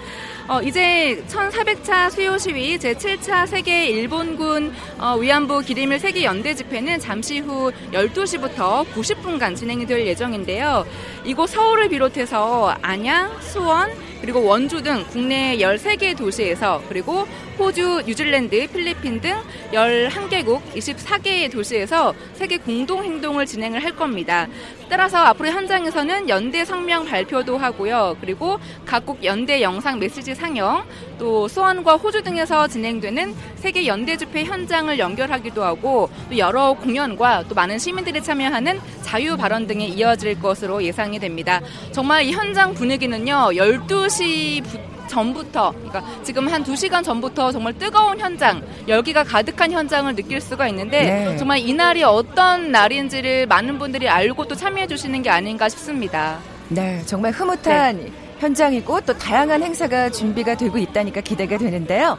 어, 0.48 0.62
이제 0.62 1.22
1400차 1.28 2.10
수요 2.10 2.38
시위 2.38 2.78
제7차 2.78 3.46
세계 3.46 3.86
일본군 3.86 4.72
어, 4.98 5.16
위안부 5.16 5.60
기림일 5.62 5.98
세계 5.98 6.24
연대 6.24 6.54
집회는 6.54 7.00
잠시 7.00 7.40
후 7.40 7.72
12시부터 7.92 8.86
90분간 8.94 9.56
진행이 9.56 9.86
될 9.86 10.06
예정인데요. 10.06 10.86
이곳 11.24 11.50
서울을 11.50 11.88
비롯해서 11.88 12.76
안양, 12.80 13.40
수원, 13.40 13.90
그리고 14.20 14.44
원주 14.44 14.82
등 14.82 15.04
국내 15.10 15.58
13개 15.58 16.16
도시에서 16.16 16.82
그리고 16.88 17.26
호주, 17.58 18.04
뉴질랜드, 18.06 18.68
필리핀 18.68 19.20
등 19.20 19.34
11개국 19.72 20.62
24개의 20.76 21.50
도시에서 21.50 22.14
세계 22.34 22.56
공동 22.56 23.02
행동을 23.02 23.46
진행을 23.46 23.82
할 23.82 23.96
겁니다. 23.96 24.46
따라서 24.88 25.18
앞으로 25.18 25.50
현장에서는 25.50 26.28
연대 26.28 26.64
성명 26.64 27.04
발표도 27.04 27.58
하고요. 27.58 28.16
그리고 28.20 28.58
각국 28.86 29.22
연대 29.24 29.60
영상 29.60 29.98
메시지 29.98 30.34
상영, 30.34 30.84
또 31.18 31.48
수원과 31.48 31.96
호주 31.96 32.22
등에서 32.22 32.68
진행되는 32.68 33.34
세계 33.56 33.86
연대 33.86 34.16
집회 34.16 34.44
현장을 34.44 34.96
연결하기도 34.98 35.62
하고 35.62 36.08
또 36.30 36.38
여러 36.38 36.72
공연과 36.74 37.44
또 37.48 37.54
많은 37.54 37.78
시민들이 37.78 38.22
참여하는 38.22 38.80
자유 39.02 39.36
발언 39.36 39.66
등이 39.66 39.88
이어질 39.88 40.40
것으로 40.40 40.82
예상이 40.82 41.18
됩니다. 41.18 41.60
정말 41.92 42.22
이 42.22 42.32
현장 42.32 42.72
분위기는요. 42.72 43.50
12시 43.52 44.87
전부터, 45.08 45.72
그러니까 45.72 46.04
지금 46.22 46.48
한 46.48 46.62
2시간 46.62 47.02
전부터 47.02 47.52
정말 47.52 47.72
뜨거운 47.78 48.18
현장, 48.20 48.62
열기가 48.86 49.24
가득한 49.24 49.72
현장을 49.72 50.14
느낄 50.14 50.40
수가 50.40 50.68
있는데 50.68 51.02
네. 51.02 51.36
정말 51.36 51.58
이날이 51.58 52.02
어떤 52.02 52.70
날인지를 52.70 53.46
많은 53.46 53.78
분들이 53.78 54.08
알고 54.08 54.46
또 54.46 54.54
참여해 54.54 54.86
주시는 54.86 55.22
게 55.22 55.30
아닌가 55.30 55.68
싶습니다. 55.68 56.38
네, 56.68 57.02
정말 57.06 57.32
흐뭇한 57.32 58.12
현장이고 58.38 59.00
또 59.02 59.16
다양한 59.16 59.62
행사가 59.62 60.10
준비가 60.10 60.54
되고 60.54 60.78
있다니까 60.78 61.20
기대가 61.22 61.58
되는데요. 61.58 62.18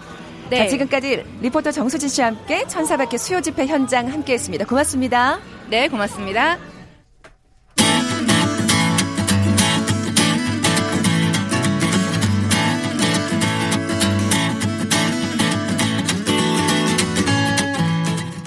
네. 0.50 0.58
자, 0.58 0.68
지금까지 0.68 1.24
리포터 1.42 1.72
정수진 1.72 2.10
씨와 2.10 2.28
함께 2.28 2.64
1400개 2.64 3.18
수요 3.18 3.40
집회 3.42 3.68
현장 3.68 4.12
함께 4.12 4.34
했습니다. 4.34 4.66
고맙습니다. 4.66 5.40
네, 5.70 5.88
고맙습니다. 5.88 6.58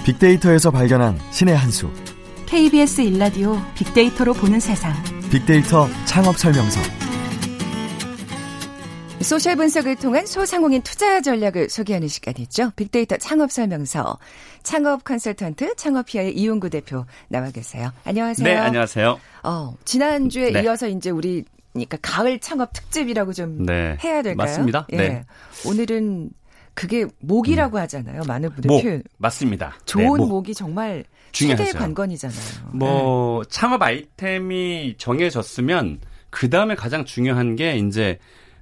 빅데이터에서 0.04 0.72
발견한 0.72 1.16
신의 1.30 1.56
한 1.56 1.70
수. 1.70 1.88
KBS 2.46 3.02
일라디오 3.02 3.56
빅데이터로 3.76 4.34
보는 4.34 4.58
세상. 4.58 4.92
빅데이터 5.30 5.88
창업 6.04 6.36
설명서. 6.36 6.80
소셜 9.20 9.54
분석을 9.54 9.94
통한 9.96 10.26
소상공인 10.26 10.82
투자 10.82 11.20
전략을 11.20 11.70
소개하는 11.70 12.08
시간이죠. 12.08 12.72
빅데이터 12.74 13.16
창업 13.16 13.52
설명서. 13.52 14.18
창업 14.64 15.04
컨설턴트 15.04 15.76
창업피아의 15.76 16.36
이용구 16.36 16.70
대표 16.70 17.06
나와 17.28 17.50
계세요. 17.50 17.92
안녕하세요. 18.04 18.44
네, 18.44 18.56
안녕하세요. 18.56 19.20
어, 19.44 19.76
지난주에 19.84 20.50
네. 20.50 20.62
이어서 20.64 20.88
이제 20.88 21.10
우리 21.10 21.44
그러니까 21.72 21.96
가을 22.02 22.40
창업 22.40 22.72
특집이라고 22.72 23.32
좀 23.32 23.64
네. 23.64 23.96
해야 24.02 24.22
될까요? 24.22 24.34
맞습니다. 24.36 24.86
예. 24.92 24.96
네. 24.96 25.24
오늘은 25.64 26.30
그게 26.74 27.06
목이라고 27.20 27.78
하잖아요. 27.80 28.22
많은 28.26 28.50
분들 28.50 28.68
목 28.68 28.82
표현. 28.82 29.02
맞습니다. 29.18 29.74
좋은 29.85 30.04
네, 30.04 30.08
목. 30.18 30.28
목이 30.28 30.54
정말 30.54 31.04
중요하죠. 31.32 31.64
최대의 31.64 31.80
관건이잖아요. 31.80 32.38
뭐 32.72 33.44
창업 33.44 33.82
아이템이 33.82 34.94
정해졌으면 34.98 36.00
그 36.30 36.48
다음에 36.50 36.74
가장 36.74 37.04
중요한 37.04 37.56
게 37.56 37.76
이제 37.76 38.18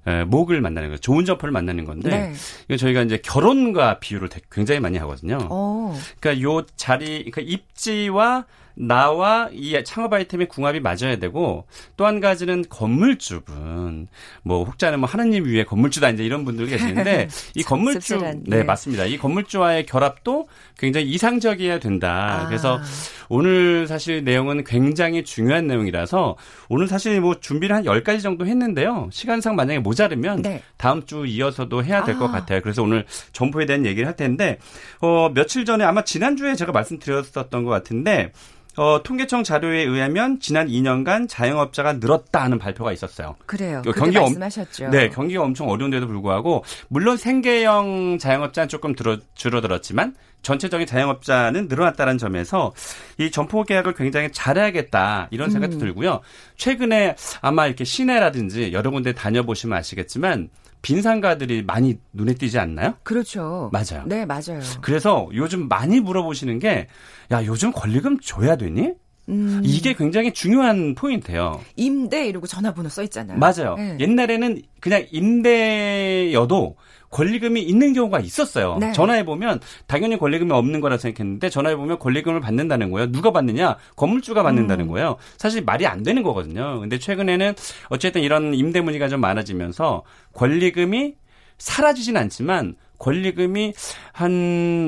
에, 0.07 0.25
목을 0.25 0.61
만나는 0.61 0.89
거예요. 0.89 0.99
좋은 0.99 1.25
점포를 1.25 1.53
만나는 1.53 1.85
건데 1.85 2.09
네. 2.11 2.33
이거 2.69 2.77
저희가 2.79 3.03
이제 3.03 3.19
결혼과 3.19 3.99
비유를 4.01 4.29
되- 4.29 4.41
굉장히 4.51 4.81
많이 4.81 4.97
하거든요. 4.99 5.39
어. 5.51 5.95
그러니까 6.19 6.43
요 6.43 6.65
자리, 6.77 7.31
그러니까 7.31 7.43
입지와 7.43 8.47
나와 8.87 9.49
이 9.53 9.81
창업 9.85 10.13
아이템의 10.13 10.49
궁합이 10.49 10.81
맞아야 10.81 11.17
되고 11.19 11.67
또 11.97 12.11
한 12.11 12.19
가지는 12.19 12.65
건물주분 12.69 14.09
뭐 14.43 14.65
혹자는 14.65 14.99
뭐 14.99 15.09
하느님 15.09 15.45
위에 15.45 15.63
건물주다 15.65 16.11
이제 16.11 16.25
이런 16.25 16.45
분들 16.45 16.67
계시는데 16.67 17.29
이 17.55 17.63
건물주 17.63 18.01
씁쓸한, 18.01 18.43
네 18.49 18.59
예. 18.59 18.63
맞습니다. 18.65 19.05
이 19.05 19.17
건물주와의 19.17 19.87
결합도 19.87 20.49
굉장히 20.77 21.09
이상적이어야 21.11 21.79
된다. 21.79 22.41
아. 22.43 22.47
그래서 22.49 22.81
오늘 23.29 23.87
사실 23.87 24.25
내용은 24.25 24.65
굉장히 24.65 25.23
중요한 25.23 25.69
내용이라서 25.69 26.37
오늘 26.69 26.89
사실 26.89 27.21
뭐 27.21 27.39
준비를 27.39 27.77
한 27.77 27.85
10가지 27.85 28.23
정도 28.23 28.45
했는데요. 28.45 29.09
시간상 29.13 29.55
만약에 29.55 29.79
모자르면 29.79 30.43
네. 30.43 30.63
다음 30.77 31.07
주 31.07 31.27
이어서도 31.27 31.85
해야 31.85 32.03
될것 32.03 32.29
아. 32.29 32.33
같아요. 32.33 32.61
그래서 32.61 32.83
오늘 32.83 33.05
점포에 33.33 33.67
대한 33.67 33.87
얘기를 33.87 34.09
할 34.09 34.17
텐데 34.17 34.59
어 35.01 35.31
며칠 35.33 35.65
전에 35.65 35.85
아마 35.85 36.03
지난주에 36.03 36.57
제가 36.57 36.73
말씀드렸었던 36.73 37.63
것 37.63 37.71
같은데 37.71 38.33
어, 38.77 39.03
통계청 39.03 39.43
자료에 39.45 39.83
의하면 39.83 40.39
지난 40.41 40.69
2년간 40.69 41.29
자영업자가 41.29 41.95
늘었다 41.95 42.43
하는 42.43 42.59
발표가 42.59 42.93
있었어요. 42.93 43.37
그래요. 43.47 43.83
그 43.85 43.93
경기 43.93 44.17
엄- 44.17 44.25
말씀하셨죠. 44.39 44.89
네, 44.91 45.09
경기가 45.09 45.43
엄청 45.43 45.69
어려운데도 45.69 46.07
불구하고 46.07 46.65
물론 46.89 47.17
생계형 47.17 48.19
자영업자는 48.19 48.69
조금 48.69 48.95
들어, 48.95 49.19
줄어들었지만 49.35 50.15
전체적인 50.43 50.87
자영업자는 50.87 51.69
늘어났다는 51.69 52.17
점에서 52.17 52.73
이 53.19 53.31
점포 53.31 53.65
계약을 53.65 53.93
굉장히 53.95 54.31
잘해야겠다 54.33 55.29
이런 55.31 55.51
생각도 55.51 55.77
음. 55.77 55.81
들고요. 55.81 56.21
최근에 56.57 57.17
아마 57.43 57.67
이렇게 57.67 57.85
시내라든지 57.85 58.73
여러 58.73 58.91
군데 58.91 59.13
다녀보시면 59.13 59.77
아시겠지만 59.79 60.49
빈 60.83 61.03
상가들이 61.03 61.63
많이 61.63 61.99
눈에 62.13 62.35
띄지 62.35 62.59
않나요? 62.59 62.95
그렇죠. 63.03 63.71
맞아요. 63.73 64.05
네, 64.07 64.25
맞아요. 64.25 64.61
그래서 64.81 65.29
요즘 65.35 65.69
많이 65.69 66.01
물어보시는 66.01 66.59
게, 66.59 66.87
야, 67.33 67.45
요즘 67.45 67.73
권리금 67.73 68.21
줘야 68.21 68.57
되니? 68.57 68.93
음, 69.29 69.61
이게 69.63 69.95
굉장히 69.95 70.33
중요한 70.33 70.95
포인트예요. 70.95 71.61
임대 71.77 72.27
이러고 72.27 72.47
전화번호 72.47 72.89
써 72.89 73.03
있잖아요. 73.05 73.39
맞아요. 73.39 73.77
네. 73.77 73.97
옛날에는 74.01 74.63
그냥 74.81 75.05
임대여도 75.11 76.77
권리금이 77.11 77.61
있는 77.61 77.93
경우가 77.93 78.21
있었어요. 78.21 78.79
네. 78.79 78.93
전화해 78.93 79.25
보면 79.25 79.61
당연히 79.87 80.17
권리금이 80.17 80.53
없는 80.53 80.81
거라 80.81 80.97
생각했는데 80.97 81.49
전화해 81.51 81.77
보면 81.77 81.99
권리금을 81.99 82.41
받는다는 82.41 82.91
거예요. 82.91 83.11
누가 83.11 83.33
받느냐? 83.33 83.77
건물주가 83.97 84.43
받는다는 84.43 84.87
음. 84.87 84.91
거예요. 84.91 85.17
사실 85.37 85.63
말이 85.65 85.87
안 85.87 86.03
되는 86.03 86.23
거거든요. 86.23 86.81
근데 86.81 86.99
최근에는 86.99 87.55
어쨌든 87.89 88.23
이런 88.23 88.55
임대 88.55 88.81
문의가 88.81 89.09
좀 89.09 89.21
많아지면서 89.21 90.03
권리금이 90.35 91.15
사라지진 91.59 92.17
않지만 92.17 92.77
권리금이 92.99 93.73
한 94.13 94.31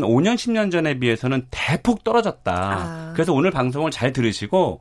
5년, 0.03 0.35
10년 0.35 0.71
전에 0.71 0.99
비해서는 0.99 1.47
대폭 1.51 2.05
떨어졌다. 2.05 2.53
아. 2.55 3.13
그래서 3.15 3.33
오늘 3.33 3.51
방송을 3.51 3.91
잘 3.91 4.13
들으시고 4.13 4.81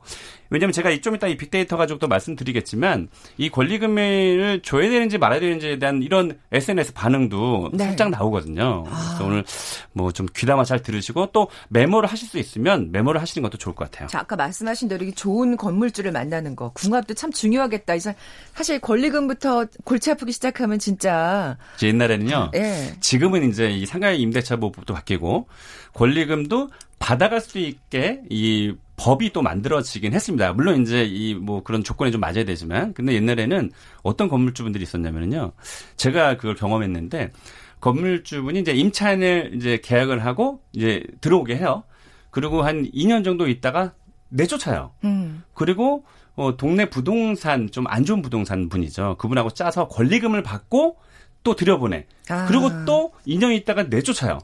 왜냐면 0.52 0.72
제가 0.72 0.90
좀 1.00 1.16
이따 1.16 1.26
이 1.26 1.36
빅데이터 1.36 1.76
가지고도 1.76 2.06
말씀드리겠지만 2.06 3.08
이 3.38 3.50
권리금을 3.50 4.60
줘야 4.62 4.88
되는지 4.88 5.18
말아야 5.18 5.40
되는지에 5.40 5.78
대한 5.78 6.02
이런 6.02 6.38
SNS 6.52 6.92
반응도 6.92 7.70
네. 7.72 7.84
살짝 7.84 8.10
나오거든요. 8.10 8.84
아. 8.88 9.06
그래서 9.08 9.24
오늘 9.26 9.44
뭐 9.92 10.12
좀 10.12 10.26
귀담아 10.34 10.64
잘 10.64 10.82
들으시고 10.82 11.30
또 11.32 11.48
메모를 11.68 12.08
하실 12.08 12.28
수 12.28 12.38
있으면 12.38 12.92
메모를 12.92 13.20
하시는 13.20 13.42
것도 13.42 13.58
좋을 13.58 13.74
것 13.74 13.90
같아요. 13.90 14.08
자, 14.08 14.20
아까 14.20 14.36
말씀하신 14.36 14.88
대로 14.88 15.02
이게 15.04 15.12
좋은 15.12 15.56
건물주를 15.56 16.12
만나는 16.12 16.54
거, 16.54 16.70
궁합도 16.72 17.14
참 17.14 17.32
중요하겠다. 17.32 17.94
이제 17.94 18.14
사실 18.54 18.78
권리금부터 18.78 19.66
골치 19.84 20.10
아프기 20.10 20.32
시작하면 20.32 20.78
진짜 20.78 21.56
이제 21.76 21.88
옛날에는요. 21.88 22.50
예. 22.54 22.94
지금은 23.00 23.48
이제 23.48 23.70
이 23.70 23.86
상가의 23.86 24.20
임대차 24.20 24.56
보호법도 24.56 24.94
바뀌고 24.94 25.48
권리금도 25.94 26.68
받아갈 26.98 27.40
수 27.40 27.58
있게 27.58 28.20
이 28.30 28.74
법이 29.02 29.32
또 29.32 29.42
만들어지긴 29.42 30.12
했습니다. 30.14 30.52
물론 30.52 30.82
이제 30.82 31.04
이 31.04 31.34
뭐 31.34 31.62
그런 31.64 31.82
조건에 31.82 32.12
좀 32.12 32.20
맞아야 32.20 32.44
되지만 32.44 32.94
근데 32.94 33.14
옛날에는 33.14 33.70
어떤 34.04 34.28
건물주분들이 34.28 34.82
있었냐면요. 34.84 35.52
제가 35.96 36.36
그걸 36.36 36.54
경험했는데 36.54 37.32
건물주분이 37.80 38.60
이제 38.60 38.72
임차인을 38.72 39.52
이제 39.56 39.80
계약을 39.82 40.24
하고 40.24 40.60
이제 40.72 41.02
들어오게 41.20 41.56
해요. 41.56 41.82
그리고 42.30 42.62
한 42.62 42.88
2년 42.92 43.24
정도 43.24 43.48
있다가 43.48 43.92
내쫓아요. 44.28 44.92
음. 45.04 45.42
그리고 45.54 46.04
어, 46.36 46.56
동네 46.56 46.88
부동산 46.88 47.68
좀 47.70 47.84
안 47.88 48.04
좋은 48.04 48.22
부동산 48.22 48.68
분이죠. 48.68 49.16
그분하고 49.18 49.50
짜서 49.50 49.88
권리금을 49.88 50.42
받고 50.44 50.96
또 51.42 51.56
들여보내. 51.56 52.06
아. 52.30 52.46
그리고 52.46 52.70
또 52.84 53.12
2년 53.26 53.52
있다가 53.56 53.82
내쫓아요. 53.84 54.38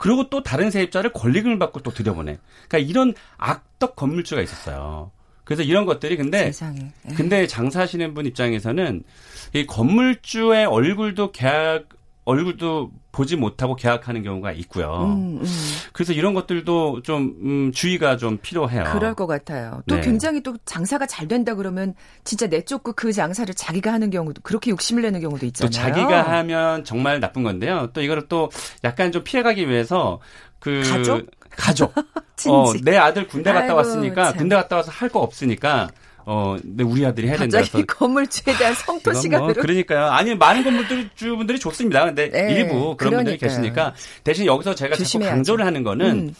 그리고 0.00 0.30
또 0.30 0.42
다른 0.42 0.70
세입자를 0.70 1.12
권리금을 1.12 1.58
받고 1.58 1.80
또 1.80 1.90
들여보내. 1.90 2.38
그러니까 2.68 2.78
이런 2.78 3.12
악덕 3.36 3.96
건물주가 3.96 4.40
있었어요. 4.40 5.10
그래서 5.44 5.62
이런 5.62 5.84
것들이 5.84 6.16
근데. 6.16 6.46
예. 7.10 7.14
근데 7.14 7.46
장사하시는 7.46 8.14
분 8.14 8.24
입장에서는 8.24 9.02
이 9.52 9.66
건물주의 9.66 10.64
얼굴도 10.64 11.32
계약 11.32 11.90
얼굴도 12.24 12.90
보지 13.12 13.36
못하고 13.36 13.74
계약하는 13.74 14.22
경우가 14.22 14.52
있고요. 14.52 15.04
음, 15.16 15.40
음. 15.42 15.46
그래서 15.92 16.12
이런 16.12 16.32
것들도 16.34 17.02
좀 17.02 17.34
음, 17.42 17.72
주의가 17.72 18.16
좀 18.18 18.38
필요해요. 18.38 18.84
그럴 18.92 19.14
것 19.14 19.26
같아요. 19.26 19.82
또 19.88 19.96
네. 19.96 20.00
굉장히 20.02 20.42
또 20.42 20.54
장사가 20.64 21.06
잘 21.06 21.26
된다 21.26 21.54
그러면 21.54 21.94
진짜 22.22 22.46
내쫓고 22.46 22.92
그 22.92 23.12
장사를 23.12 23.52
자기가 23.54 23.92
하는 23.92 24.10
경우도 24.10 24.42
그렇게 24.42 24.70
욕심을 24.70 25.02
내는 25.02 25.20
경우도 25.20 25.40
또 25.40 25.46
있잖아요. 25.46 25.70
자기가 25.72 26.22
하면 26.38 26.84
정말 26.84 27.18
나쁜 27.20 27.42
건데요. 27.42 27.88
또 27.94 28.02
이거를 28.02 28.28
또 28.28 28.50
약간 28.84 29.10
좀 29.10 29.24
피해가기 29.24 29.68
위해서 29.68 30.20
그 30.60 30.82
가족? 30.88 31.26
가족. 31.50 31.94
어, 32.48 32.72
내 32.84 32.96
아들 32.96 33.26
군대 33.26 33.52
갔다 33.52 33.64
아이고, 33.64 33.76
왔으니까 33.76 34.24
참. 34.30 34.36
군대 34.36 34.56
갔다 34.56 34.76
와서 34.76 34.90
할 34.90 35.08
거 35.10 35.20
없으니까 35.20 35.90
어, 36.26 36.56
내 36.64 36.84
우리 36.84 37.04
아들이 37.04 37.28
해야 37.28 37.36
된다. 37.36 37.58
갑자기 37.58 37.84
건물주에 37.86 38.56
대한 38.56 38.74
성토 38.74 39.10
이건 39.10 39.12
뭐 39.12 39.20
시간으로 39.22 39.54
그러니까요. 39.54 40.06
아니 40.06 40.34
많은 40.34 40.62
건물주분들이 40.64 41.58
좋습니다. 41.58 42.04
근데 42.06 42.28
네, 42.30 42.52
일부 42.54 42.96
그런 42.96 43.14
분들이 43.14 43.38
그러니까요. 43.38 43.48
계시니까 43.48 43.94
대신 44.24 44.46
여기서 44.46 44.74
제가 44.74 44.90
자꾸 44.94 45.04
조심해야죠. 45.04 45.34
강조를 45.34 45.64
하는 45.66 45.82
거는 45.82 46.06
음. 46.28 46.34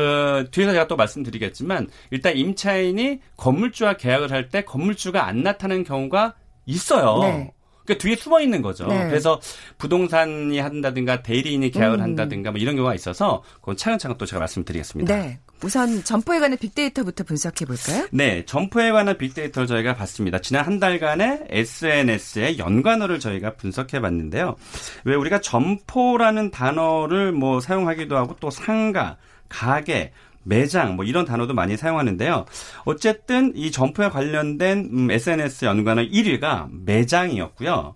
어, 0.00 0.44
뒤에서 0.50 0.72
제가 0.72 0.88
또 0.88 0.96
말씀드리겠지만 0.96 1.88
일단 2.10 2.36
임차인이 2.36 3.20
건물주와 3.36 3.94
계약을 3.94 4.30
할 4.32 4.48
때 4.50 4.62
건물주가 4.64 5.26
안 5.26 5.42
나타나는 5.42 5.84
경우가 5.84 6.34
있어요. 6.66 7.18
네. 7.22 7.52
그러니까 7.86 8.02
뒤에 8.02 8.16
숨어 8.16 8.40
있는 8.40 8.62
거죠. 8.62 8.86
네. 8.86 9.06
그래서 9.06 9.40
부동산이 9.78 10.58
한다든가 10.58 11.22
대리인이 11.22 11.70
계약을 11.70 11.98
음. 11.98 12.02
한다든가 12.02 12.50
뭐 12.50 12.60
이런 12.60 12.76
경우가 12.76 12.94
있어서 12.94 13.42
그건 13.60 13.76
차근차근 13.76 14.18
또 14.18 14.26
제가 14.26 14.40
말씀드리겠습니다. 14.40 15.14
네. 15.14 15.38
우선 15.62 16.04
점포에 16.04 16.38
관한 16.38 16.58
빅데이터부터 16.58 17.24
분석해 17.24 17.64
볼까요? 17.64 18.06
네, 18.10 18.44
점포에 18.44 18.90
관한 18.90 19.16
빅데이터를 19.16 19.66
저희가 19.66 19.94
봤습니다. 19.94 20.38
지난 20.40 20.66
한 20.66 20.78
달간의 20.78 21.46
SNS의 21.48 22.58
연관어를 22.58 23.18
저희가 23.18 23.54
분석해 23.54 24.00
봤는데요. 24.00 24.56
왜 25.04 25.14
우리가 25.14 25.40
점포라는 25.40 26.50
단어를 26.50 27.32
뭐 27.32 27.60
사용하기도 27.60 28.16
하고 28.16 28.36
또 28.38 28.50
상가, 28.50 29.16
가게, 29.48 30.12
매장 30.46 30.96
뭐 30.96 31.04
이런 31.04 31.24
단어도 31.24 31.54
많이 31.54 31.76
사용하는데요. 31.76 32.46
어쨌든 32.84 33.52
이 33.56 33.70
점포에 33.70 34.08
관련된 34.08 34.88
음, 34.92 35.10
SNS 35.10 35.64
연관어 35.64 36.02
1위가 36.02 36.68
매장이었고요. 36.84 37.94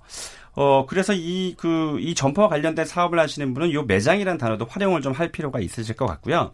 어, 0.52 0.84
그래서 0.86 1.12
이, 1.14 1.54
그, 1.56 1.98
이 2.00 2.14
점포와 2.14 2.48
관련된 2.48 2.84
사업을 2.84 3.18
하시는 3.18 3.54
분은 3.54 3.72
요 3.72 3.84
매장이라는 3.84 4.36
단어도 4.36 4.66
활용을 4.68 5.00
좀 5.00 5.10
할 5.12 5.30
필요가 5.32 5.60
있으실 5.60 5.96
것 5.96 6.06
같고요. 6.06 6.52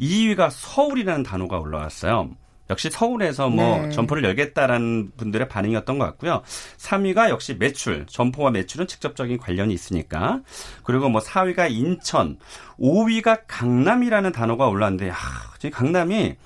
2위가 0.00 0.48
서울이라는 0.50 1.22
단어가 1.24 1.58
올라왔어요. 1.58 2.30
역시 2.70 2.90
서울에서 2.90 3.50
뭐 3.50 3.82
네. 3.82 3.90
점포를 3.90 4.24
열겠다라는 4.24 5.12
분들의 5.16 5.48
반응이었던 5.48 5.98
것 5.98 6.04
같고요. 6.06 6.42
3위가 6.78 7.28
역시 7.28 7.54
매출, 7.58 8.06
점포와 8.06 8.50
매출은 8.50 8.86
직접적인 8.86 9.38
관련이 9.38 9.74
있으니까. 9.74 10.40
그리고 10.82 11.08
뭐 11.08 11.20
4위가 11.20 11.70
인천, 11.70 12.38
5위가 12.78 13.42
강남이라는 13.46 14.32
단어가 14.32 14.66
야, 15.08 15.16
지금 15.58 15.70
강남이 15.70 16.36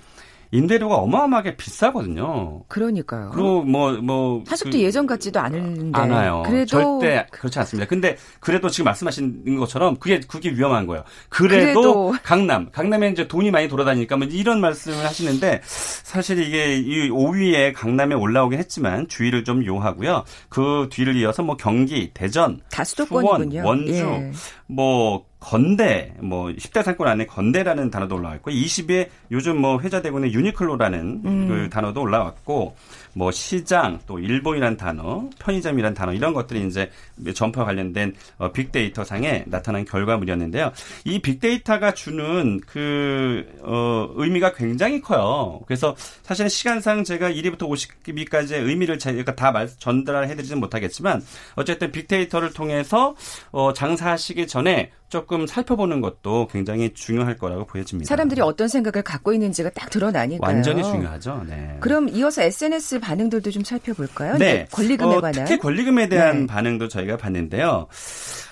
임대료가 0.51 0.97
어마어마하게 0.97 1.57
비싸거든요. 1.57 2.63
그러니까요. 2.69 3.31
그리고 3.33 3.63
뭐, 3.63 3.93
뭐. 3.93 4.43
사실 4.47 4.67
그- 4.67 4.71
또 4.71 4.79
예전 4.81 5.07
같지도 5.07 5.39
않은데. 5.41 5.99
않아요. 5.99 6.43
그래도 6.47 6.67
절대 6.67 7.27
그렇지 7.31 7.59
않습니다. 7.59 7.87
근데 7.89 8.17
그래도 8.41 8.69
지금 8.71 8.87
말씀하신 8.87 9.59
것처럼 9.59 9.97
그게 9.97 10.21
그게 10.21 10.51
위험한 10.51 10.87
거예요. 10.87 11.05
그래도, 11.29 11.83
그래도. 11.83 12.15
강남, 12.23 12.71
강남에 12.71 13.11
이제 13.11 13.29
돈이 13.29 13.51
많이 13.51 13.69
돌아다니니까 13.69 14.17
뭐 14.17 14.27
이런 14.27 14.61
말씀을 14.61 15.05
하시는데 15.05 15.61
사실 15.65 16.41
이게 16.41 16.77
이 16.79 17.11
5위에 17.11 17.75
강남에 17.75 18.15
올라오긴 18.15 18.59
했지만 18.59 19.07
주의를 19.09 19.45
좀 19.45 19.65
요하고요. 19.67 20.25
그 20.49 20.89
뒤를 20.91 21.17
이어서 21.17 21.43
뭐 21.43 21.57
경기, 21.57 22.11
대전, 22.15 22.61
다 22.71 22.85
수원. 22.85 23.53
원주, 23.63 23.93
예. 23.99 24.33
뭐 24.67 25.25
건대 25.41 26.13
뭐 26.21 26.49
10대 26.49 26.83
상권 26.83 27.07
안에 27.07 27.27
건대라는 27.27 27.91
단어도 27.91 28.17
올라와 28.17 28.37
있고 28.37 28.51
20위에 28.51 29.09
요즘 29.31 29.61
뭐 29.61 29.81
회자되고 29.81 30.19
있는 30.19 30.33
유니클로라는 30.33 31.23
음. 31.25 31.49
그 31.49 31.71
단어도 31.71 32.03
올라왔고 32.03 32.75
뭐 33.15 33.31
시장 33.31 34.01
또 34.07 34.19
일본이란 34.19 34.77
단어 34.77 35.29
편의점이란 35.39 35.95
단어 35.95 36.13
이런 36.13 36.33
것들이 36.35 36.67
이제 36.67 36.91
점포 37.35 37.65
관련된 37.65 38.15
어, 38.39 38.51
빅데이터 38.53 39.05
상에 39.05 39.45
나타난 39.47 39.85
결과물이었는데요. 39.85 40.73
이 41.05 41.21
빅데이터가 41.21 41.95
주는 41.95 42.61
그 42.67 43.47
어, 43.63 44.09
의미가 44.17 44.55
굉장히 44.55 45.01
커요. 45.01 45.61
그래서 45.67 45.95
사실은 46.23 46.49
시간상 46.49 47.05
제가 47.05 47.31
1위부터 47.31 47.61
50위까지의 47.61 48.67
의미를 48.67 48.99
제가 48.99 49.35
다 49.37 49.53
말, 49.53 49.69
전달해드리지는 49.69 50.61
못하겠지만 50.61 51.23
어쨌든 51.55 51.93
빅데이터를 51.93 52.53
통해서 52.53 53.15
어, 53.53 53.73
장사하시기 53.73 54.47
전에 54.49 54.91
조금 55.29 55.47
살펴보는 55.47 56.01
것도 56.01 56.49
굉장히 56.51 56.95
중요할 56.95 57.37
거라고 57.37 57.67
보여집니다. 57.67 58.09
사람들이 58.09 58.41
어떤 58.41 58.67
생각을 58.67 59.03
갖고 59.03 59.35
있는지가 59.35 59.69
딱 59.71 59.91
드러나니까요. 59.91 60.55
완전히 60.55 60.83
중요하죠. 60.83 61.45
네. 61.47 61.77
그럼 61.81 62.09
이어서 62.09 62.41
SNS 62.43 63.01
반응들도 63.01 63.51
좀 63.51 63.63
살펴볼까요? 63.63 64.39
네. 64.39 64.67
권리금에 64.73 65.17
어, 65.17 65.21
관한. 65.21 65.45
특히 65.45 65.59
권리금에 65.59 66.09
대한 66.09 66.41
네. 66.41 66.47
반응도 66.47 66.89
저희가 66.89 67.19
봤는데요. 67.19 67.89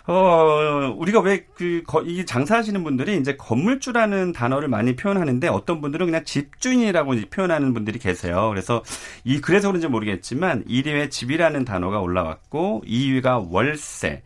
어, 0.09 0.95
우리가 0.97 1.21
왜 1.21 1.45
그, 1.55 1.83
이 2.05 2.25
장사하시는 2.25 2.85
분들이 2.85 3.17
이제 3.17 3.37
건물주라는 3.37 4.33
단어를 4.33 4.69
많이 4.69 4.95
표현하는데 4.95 5.49
어떤 5.49 5.81
분들은 5.81 6.07
그냥 6.07 6.25
집주인이라고 6.25 7.15
표현하는 7.31 7.75
분들이 7.75 7.99
계세요. 7.99 8.49
그래서 8.51 8.85
이, 9.25 9.41
그래서 9.41 9.69
그런지 9.69 9.89
모르겠지만 9.89 10.65
1위에 10.67 11.11
집이라는 11.11 11.65
단어가 11.65 12.01
올라왔고 12.01 12.85
2위가 12.87 13.49
월세. 13.51 14.23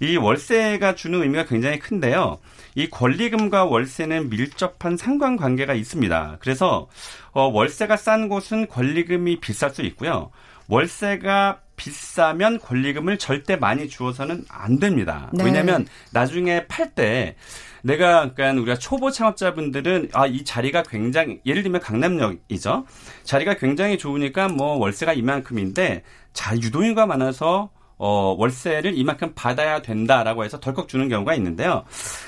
이 0.00 0.16
월세가 0.16 0.94
주는 0.94 1.22
의미가 1.22 1.44
굉장히 1.44 1.78
큰데요. 1.78 2.38
이 2.74 2.88
권리금과 2.88 3.66
월세는 3.66 4.30
밀접한 4.30 4.96
상관관계가 4.96 5.74
있습니다. 5.74 6.38
그래서 6.40 6.88
어, 7.32 7.42
월세가 7.48 7.98
싼 7.98 8.30
곳은 8.30 8.66
권리금이 8.68 9.40
비쌀 9.40 9.70
수 9.70 9.82
있고요. 9.82 10.30
월세가 10.68 11.60
비싸면 11.82 12.60
권리금을 12.60 13.18
절대 13.18 13.56
많이 13.56 13.88
주어서는 13.88 14.44
안 14.48 14.78
됩니다. 14.78 15.30
네. 15.32 15.42
왜냐하면 15.44 15.86
나중에 16.12 16.68
팔 16.68 16.94
때 16.94 17.34
내가 17.82 18.32
그러니까 18.34 18.60
우리가 18.60 18.78
초보 18.78 19.10
창업자분들은 19.10 20.10
아 20.12 20.26
이 20.26 20.44
자리가 20.44 20.84
굉장히 20.84 21.40
예를 21.44 21.62
들면 21.64 21.80
강남역이죠. 21.80 22.86
자리가 23.24 23.54
굉장히 23.54 23.98
좋으니까 23.98 24.48
뭐 24.48 24.76
월세가 24.76 25.12
이만큼인데 25.14 26.04
자 26.32 26.54
유동인구가 26.56 27.06
많아서 27.06 27.70
어, 28.04 28.34
월세를 28.36 28.98
이만큼 28.98 29.30
받아야 29.36 29.80
된다라고 29.80 30.42
해서 30.44 30.58
덜컥 30.58 30.88
주는 30.88 31.08
경우가 31.08 31.34
있는데요. 31.36 31.84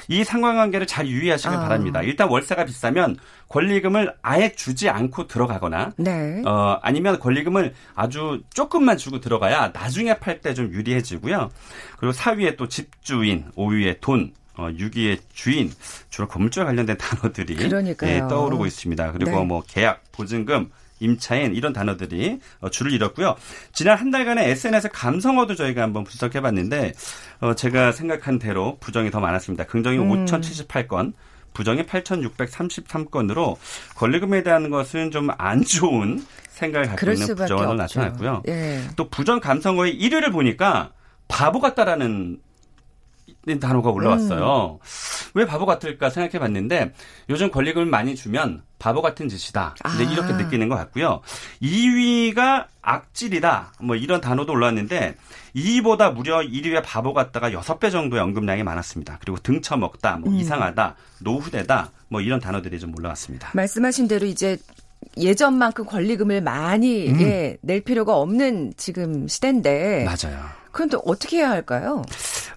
이 0.06 0.22
상관관계를 0.22 0.86
잘 0.86 1.08
유의하시길 1.08 1.56
아. 1.56 1.60
바랍니다. 1.62 2.00
일단 2.00 2.28
월세가 2.28 2.64
비싸면 2.64 3.16
권리금을 3.48 4.14
아예 4.22 4.52
주지 4.52 4.88
않고 4.88 5.26
들어가거나 5.26 5.90
네. 5.96 6.42
어, 6.46 6.78
아니면 6.80 7.18
권리금을 7.18 7.74
아주 7.96 8.40
조금만 8.54 8.96
주고 8.98 9.20
들어가야 9.20 9.72
나중에 9.74 10.14
팔 10.20 10.40
때 10.40 10.54
좀 10.54 10.72
유리해지고요. 10.72 11.50
그리고 11.98 12.12
4위에 12.12 12.56
또 12.56 12.68
집주인, 12.68 13.46
5위에 13.56 13.96
돈, 14.00 14.32
어, 14.56 14.68
6위에 14.68 15.18
주인, 15.32 15.72
주로 16.08 16.28
건물주와 16.28 16.66
관련된 16.66 16.96
단어들이. 16.98 17.56
예, 18.06 18.18
떠오르고 18.28 18.66
있습니다. 18.66 19.10
그리고 19.10 19.30
네. 19.32 19.44
뭐 19.44 19.62
계약, 19.66 20.02
보증금, 20.12 20.70
임차인 21.00 21.54
이런 21.54 21.72
단어들이 21.72 22.38
어, 22.60 22.70
줄을 22.70 22.92
잃었고요. 22.92 23.34
지난 23.72 23.98
한 23.98 24.10
달간의 24.10 24.50
SNS 24.50 24.90
감성어도 24.92 25.54
저희가 25.54 25.82
한번 25.82 26.04
분석해봤는데 26.04 26.92
어, 27.40 27.54
제가 27.54 27.92
생각한 27.92 28.38
대로 28.38 28.76
부정이 28.80 29.10
더 29.10 29.20
많았습니다. 29.20 29.64
긍정이 29.64 29.98
음. 29.98 30.24
5,078건, 30.26 31.12
부정이 31.52 31.84
8,633건으로 31.84 33.56
권리금에 33.96 34.42
대한 34.42 34.70
것은 34.70 35.10
좀 35.10 35.28
안 35.38 35.62
좋은 35.64 36.24
생각을 36.48 36.88
갖고 36.88 37.10
있는 37.10 37.30
없죠. 37.30 37.74
나타났고요. 37.74 38.42
예. 38.48 38.80
또 38.96 39.08
부정 39.08 39.40
감성어의 39.40 39.98
1위를 39.98 40.30
보니까 40.32 40.90
바보 41.28 41.60
같다라는 41.60 42.38
단어가 43.60 43.90
올라왔어요. 43.90 44.78
왜 45.34 45.44
바보 45.46 45.66
같을까 45.66 46.10
생각해 46.10 46.38
봤는데 46.38 46.92
요즘 47.28 47.50
권리금을 47.50 47.86
많이 47.86 48.14
주면 48.14 48.62
바보 48.78 49.02
같은 49.02 49.28
짓이다. 49.28 49.74
아. 49.82 50.02
이렇게 50.02 50.32
느끼는 50.32 50.68
것 50.68 50.76
같고요. 50.76 51.20
2위가 51.62 52.66
악질이다. 52.82 53.74
뭐 53.80 53.96
이런 53.96 54.20
단어도 54.20 54.52
올라왔는데 54.52 55.14
2위보다 55.56 56.12
무려 56.14 56.40
1위의 56.40 56.82
바보 56.84 57.14
같다가 57.14 57.50
6배 57.50 57.90
정도의 57.90 58.22
언급량이 58.22 58.62
많았습니다. 58.62 59.18
그리고 59.20 59.38
등쳐먹다, 59.38 60.18
뭐 60.18 60.32
이상하다, 60.34 60.96
노후되다, 61.20 61.90
뭐 62.08 62.20
이런 62.20 62.40
단어들이 62.40 62.78
좀 62.78 62.94
올라왔습니다. 62.96 63.50
말씀하신 63.54 64.08
대로 64.08 64.26
이제 64.26 64.58
예전만큼 65.16 65.86
권리금을 65.86 66.40
많이 66.40 67.08
음. 67.08 67.20
예, 67.20 67.56
낼 67.62 67.80
필요가 67.80 68.16
없는 68.16 68.74
지금 68.76 69.28
시대인데 69.28 70.04
맞아요. 70.04 70.63
또 70.90 71.02
어떻게 71.06 71.38
해야 71.38 71.50
할까요? 71.50 72.02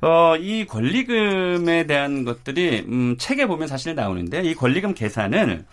어, 0.01 0.35
이 0.37 0.65
권리금에 0.65 1.87
대한 1.87 2.23
것들이 2.25 2.85
음, 2.87 3.15
책에 3.17 3.47
보면 3.47 3.67
사실 3.67 3.95
나오는데 3.95 4.41
이 4.43 4.53
권리금 4.53 4.93
계산을 4.93 5.65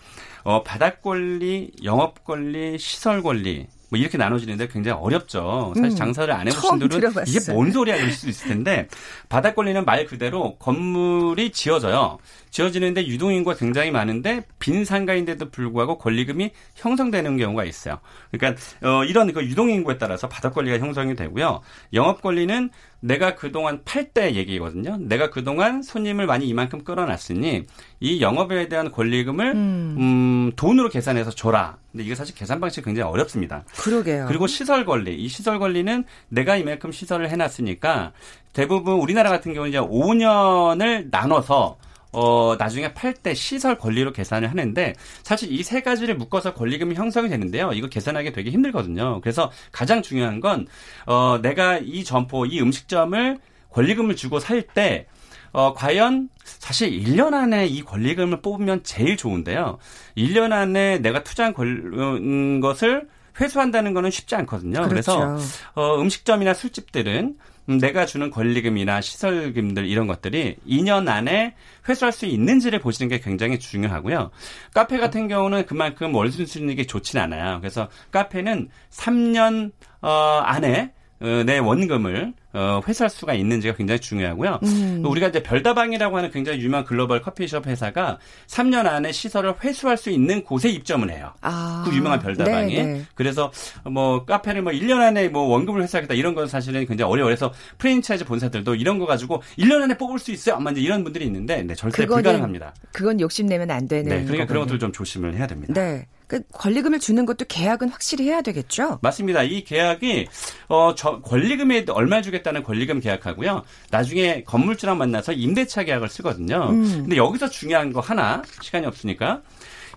어, 0.43 0.63
바닥 0.63 1.01
권리, 1.01 1.71
영업 1.83 2.23
권리, 2.23 2.77
시설 2.77 3.21
권리 3.21 3.67
뭐 3.95 4.01
이렇게 4.01 4.17
나눠지는데 4.17 4.67
굉장히 4.67 4.99
어렵죠. 5.01 5.73
사실 5.75 5.91
음, 5.91 5.95
장사를 5.95 6.31
안 6.33 6.47
해보신 6.47 6.69
분들은 6.71 6.99
들어봤어요. 6.99 7.23
이게 7.27 7.51
뭔 7.51 7.71
소리야 7.71 7.95
이럴 7.95 8.11
수도 8.11 8.29
있을 8.29 8.49
텐데 8.49 8.87
바닥 9.29 9.55
권리는 9.55 9.83
말 9.85 10.05
그대로 10.05 10.57
건물이 10.57 11.51
지어져요. 11.51 12.17
지어지는데 12.51 13.07
유동인구가 13.07 13.55
굉장히 13.57 13.91
많은데 13.91 14.45
빈 14.59 14.83
상가인데도 14.83 15.49
불구하고 15.49 15.97
권리금이 15.97 16.51
형성되는 16.75 17.37
경우가 17.37 17.63
있어요. 17.63 17.99
그러니까 18.31 18.61
어, 18.83 19.05
이런 19.05 19.31
그 19.31 19.43
유동인구에 19.43 19.97
따라서 19.97 20.27
바닥 20.27 20.53
권리가 20.53 20.79
형성이 20.79 21.15
되고요. 21.15 21.61
영업 21.93 22.21
권리는 22.21 22.69
내가 23.05 23.35
그동안 23.35 23.81
팔 23.85 24.05
때 24.15 24.33
얘기거든요. 24.35 24.97
내가 24.99 25.29
그동안 25.29 25.81
손님을 25.81 26.25
많이 26.25 26.47
이만큼 26.47 26.83
끌어놨으니 26.83 27.63
이 27.99 28.21
영업에 28.21 28.67
대한 28.69 28.91
권리금을 28.91 29.51
음. 29.53 29.95
음, 29.97 30.51
돈으로 30.55 30.89
계산해서 30.89 31.31
줘라. 31.31 31.77
근데 31.91 32.03
이게 32.05 32.15
사실 32.15 32.33
계산 32.33 32.59
방식이 32.59 32.85
굉장히 32.85 33.09
어렵습니다. 33.11 33.63
그러게요. 33.77 34.25
그리고 34.27 34.47
시설 34.47 34.85
관리. 34.85 35.15
이 35.15 35.27
시설 35.27 35.59
관리는 35.59 36.05
내가 36.29 36.55
이만큼 36.55 36.91
시설을 36.91 37.29
해놨으니까 37.29 38.13
대부분 38.53 38.95
우리나라 38.95 39.29
같은 39.29 39.53
경우는 39.53 39.69
이제 39.69 39.79
5년을 39.79 41.09
나눠서 41.11 41.77
어, 42.15 42.55
나중에 42.57 42.93
팔 42.93 43.13
때 43.13 43.33
시설 43.33 43.77
권리로 43.77 44.11
계산을 44.13 44.49
하는데 44.49 44.93
사실 45.23 45.51
이 45.51 45.63
세 45.63 45.81
가지를 45.81 46.15
묶어서 46.15 46.53
권리금이 46.53 46.95
형성이 46.95 47.27
되는데요. 47.29 47.71
이거 47.73 47.87
계산하기 47.87 48.31
되게 48.33 48.51
힘들거든요. 48.51 49.19
그래서 49.21 49.51
가장 49.71 50.01
중요한 50.01 50.39
건, 50.39 50.67
어, 51.07 51.39
내가 51.41 51.77
이 51.79 52.03
점포, 52.03 52.45
이 52.45 52.61
음식점을 52.61 53.39
권리금을 53.71 54.15
주고 54.15 54.39
살 54.39 54.61
때, 54.61 55.07
어, 55.51 55.73
과연 55.73 56.29
사실 56.43 56.91
1년 56.91 57.33
안에 57.33 57.65
이 57.67 57.81
권리금을 57.81 58.41
뽑으면 58.41 58.83
제일 58.83 59.17
좋은데요. 59.17 59.79
1년 60.15 60.51
안에 60.53 60.99
내가 60.99 61.23
투자한 61.23 61.53
권, 61.53 61.67
음, 61.67 62.59
것을 62.61 63.07
회수한다는 63.41 63.93
거는 63.93 64.11
쉽지 64.11 64.35
않거든요. 64.35 64.87
그래서 64.87 65.17
그렇죠. 65.17 65.43
어, 65.73 65.99
음식점이나 65.99 66.53
술집들은 66.53 67.25
음, 67.25 67.37
내가 67.65 68.05
주는 68.05 68.29
권리금이나 68.29 69.01
시설금들 69.01 69.85
이런 69.85 70.07
것들이 70.07 70.57
2년 70.67 71.07
안에 71.07 71.55
회수할 71.89 72.11
수 72.11 72.25
있는지를 72.25 72.79
보시는 72.79 73.09
게 73.09 73.19
굉장히 73.19 73.59
중요하고요. 73.59 74.31
카페 74.73 74.97
같은 74.97 75.27
경우는 75.27 75.65
그만큼 75.65 76.13
월순 76.13 76.45
수익이 76.45 76.85
좋진 76.85 77.19
않아요. 77.19 77.59
그래서 77.59 77.89
카페는 78.11 78.69
3년 78.91 79.71
어, 80.01 80.09
안에 80.43 80.93
어, 81.21 81.43
내 81.45 81.57
원금을 81.57 82.33
어, 82.55 82.81
회수할 82.87 83.09
수가 83.09 83.33
있는지가 83.33 83.75
굉장히 83.75 83.99
중요하고요. 83.99 84.59
음. 84.63 85.01
또 85.03 85.09
우리가 85.09 85.27
이제 85.27 85.43
별다방이라고 85.43 86.17
하는 86.17 86.31
굉장히 86.31 86.59
유명한 86.59 86.85
글로벌 86.85 87.21
커피숍 87.21 87.67
회사가 87.67 88.17
3년 88.47 88.87
안에 88.87 89.11
시설을 89.11 89.55
회수할 89.61 89.97
수 89.97 90.09
있는 90.09 90.41
곳에 90.43 90.69
입점을 90.69 91.09
해요. 91.11 91.33
아. 91.41 91.83
그 91.85 91.93
유명한 91.93 92.19
별다방이. 92.19 92.75
네, 92.75 92.83
네. 92.83 93.01
그래서 93.13 93.51
뭐 93.83 94.23
카페를 94.23 94.61
뭐 94.61 94.71
1년 94.71 94.99
안에 95.01 95.27
뭐 95.27 95.43
원금을 95.49 95.83
회수하겠다 95.83 96.13
이런 96.13 96.33
건 96.33 96.47
사실은 96.47 96.85
굉장히 96.85 97.11
어려워요. 97.11 97.35
그래서 97.35 97.53
프랜차이즈 97.77 98.23
본사들도 98.23 98.75
이런 98.75 98.99
거 98.99 99.05
가지고 99.05 99.43
1년 99.57 99.81
안에 99.81 99.97
뽑을 99.97 100.17
수 100.17 100.31
있어요. 100.31 100.55
아마 100.55 100.71
이제 100.71 100.79
이런 100.79 101.03
분들이 101.03 101.25
있는데 101.25 101.61
네, 101.61 101.75
절대 101.75 102.03
그거는 102.03 102.23
불가능합니다. 102.23 102.73
그건 102.93 103.19
욕심내면 103.19 103.69
안 103.69 103.87
되는 103.87 104.03
네, 104.03 104.23
그러니까 104.23 104.45
그런 104.45 104.61
거군요. 104.61 104.65
것들 104.65 104.79
좀 104.79 104.91
조심을 104.93 105.35
해야 105.35 105.45
됩니다. 105.45 105.73
네. 105.73 106.07
그 106.27 106.41
권리금을 106.53 106.99
주는 106.99 107.25
것도 107.25 107.45
계약은 107.47 107.89
확실히 107.89 108.25
해야 108.25 108.41
되겠죠? 108.41 108.99
맞습니다. 109.01 109.43
이 109.43 109.63
계약이 109.63 110.27
어, 110.69 110.93
저 110.95 111.21
권리금에 111.21 111.85
얼마 111.89 112.21
주겠다는 112.21 112.63
권리금 112.63 112.99
계약하고요. 112.99 113.63
나중에 113.91 114.43
건물주랑 114.43 114.97
만나서 114.97 115.33
임대차 115.33 115.83
계약을 115.83 116.09
쓰거든요. 116.09 116.69
음. 116.71 116.83
근데 117.03 117.17
여기서 117.17 117.49
중요한 117.49 117.93
거 117.93 117.99
하나 117.99 118.41
시간이 118.61 118.85
없으니까 118.85 119.41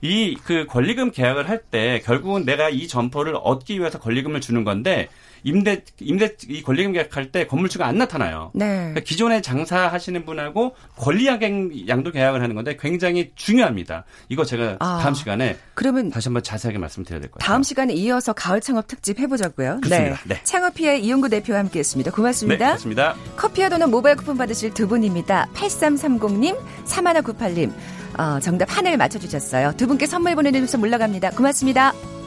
이 0.02 0.37
그 0.44 0.66
권리금 0.66 1.11
계약을 1.11 1.48
할 1.48 1.58
때 1.70 2.00
결국은 2.04 2.44
내가 2.44 2.68
이 2.70 2.87
점포를 2.87 3.34
얻기 3.42 3.78
위해서 3.80 3.98
권리금을 3.98 4.40
주는 4.40 4.64
건데 4.64 5.08
임대 5.44 5.82
임대 6.00 6.34
이 6.48 6.62
권리금 6.62 6.92
계약할 6.92 7.30
때 7.30 7.46
건물주가 7.46 7.87
안 7.87 7.96
나타나요. 7.98 8.50
네. 8.54 8.66
그러니까 8.66 9.00
기존에 9.00 9.40
장사하시는 9.40 10.24
분하고 10.24 10.74
권리양 10.96 11.40
양도 11.88 12.11
계약을 12.11 12.42
하는 12.42 12.54
건데 12.56 12.76
굉장히 12.80 13.30
중요합니다. 13.37 14.04
이거 14.28 14.44
제가 14.44 14.76
아. 14.80 14.98
다음 15.02 15.14
시간에 15.14 15.56
그러면 15.74 16.11
다시 16.11 16.28
한번 16.28 16.42
자세하게 16.42 16.78
말씀드려야 16.78 17.20
될 17.20 17.30
것 17.30 17.38
같아요. 17.38 17.46
다음 17.52 17.62
시간에 17.62 17.92
이어서 17.94 18.32
가을 18.32 18.61
창업 18.61 18.87
특집 18.88 19.18
해보자고요. 19.20 19.80
그렇습니다. 19.82 20.18
네. 20.26 20.40
창업피의 20.42 21.04
이용구 21.04 21.28
대표와 21.28 21.58
함께했습니다. 21.61 22.11
네, 22.11 22.14
고맙습니다. 22.14 22.64
고맙습니다. 22.66 23.14
커피와 23.37 23.68
도넛 23.68 23.90
모바일 23.90 24.16
쿠폰 24.16 24.37
받으실 24.38 24.72
두 24.74 24.88
분입니다. 24.88 25.48
8330님, 25.54 26.56
3198님. 26.84 27.72
어, 28.18 28.40
정답 28.40 28.76
하나를 28.76 28.98
맞춰주셨어요. 28.98 29.72
두 29.76 29.87
분께 29.87 30.07
선물 30.07 30.35
보내드리면서 30.35 30.76
물러갑니다. 30.78 31.31
고맙습니다. 31.31 32.17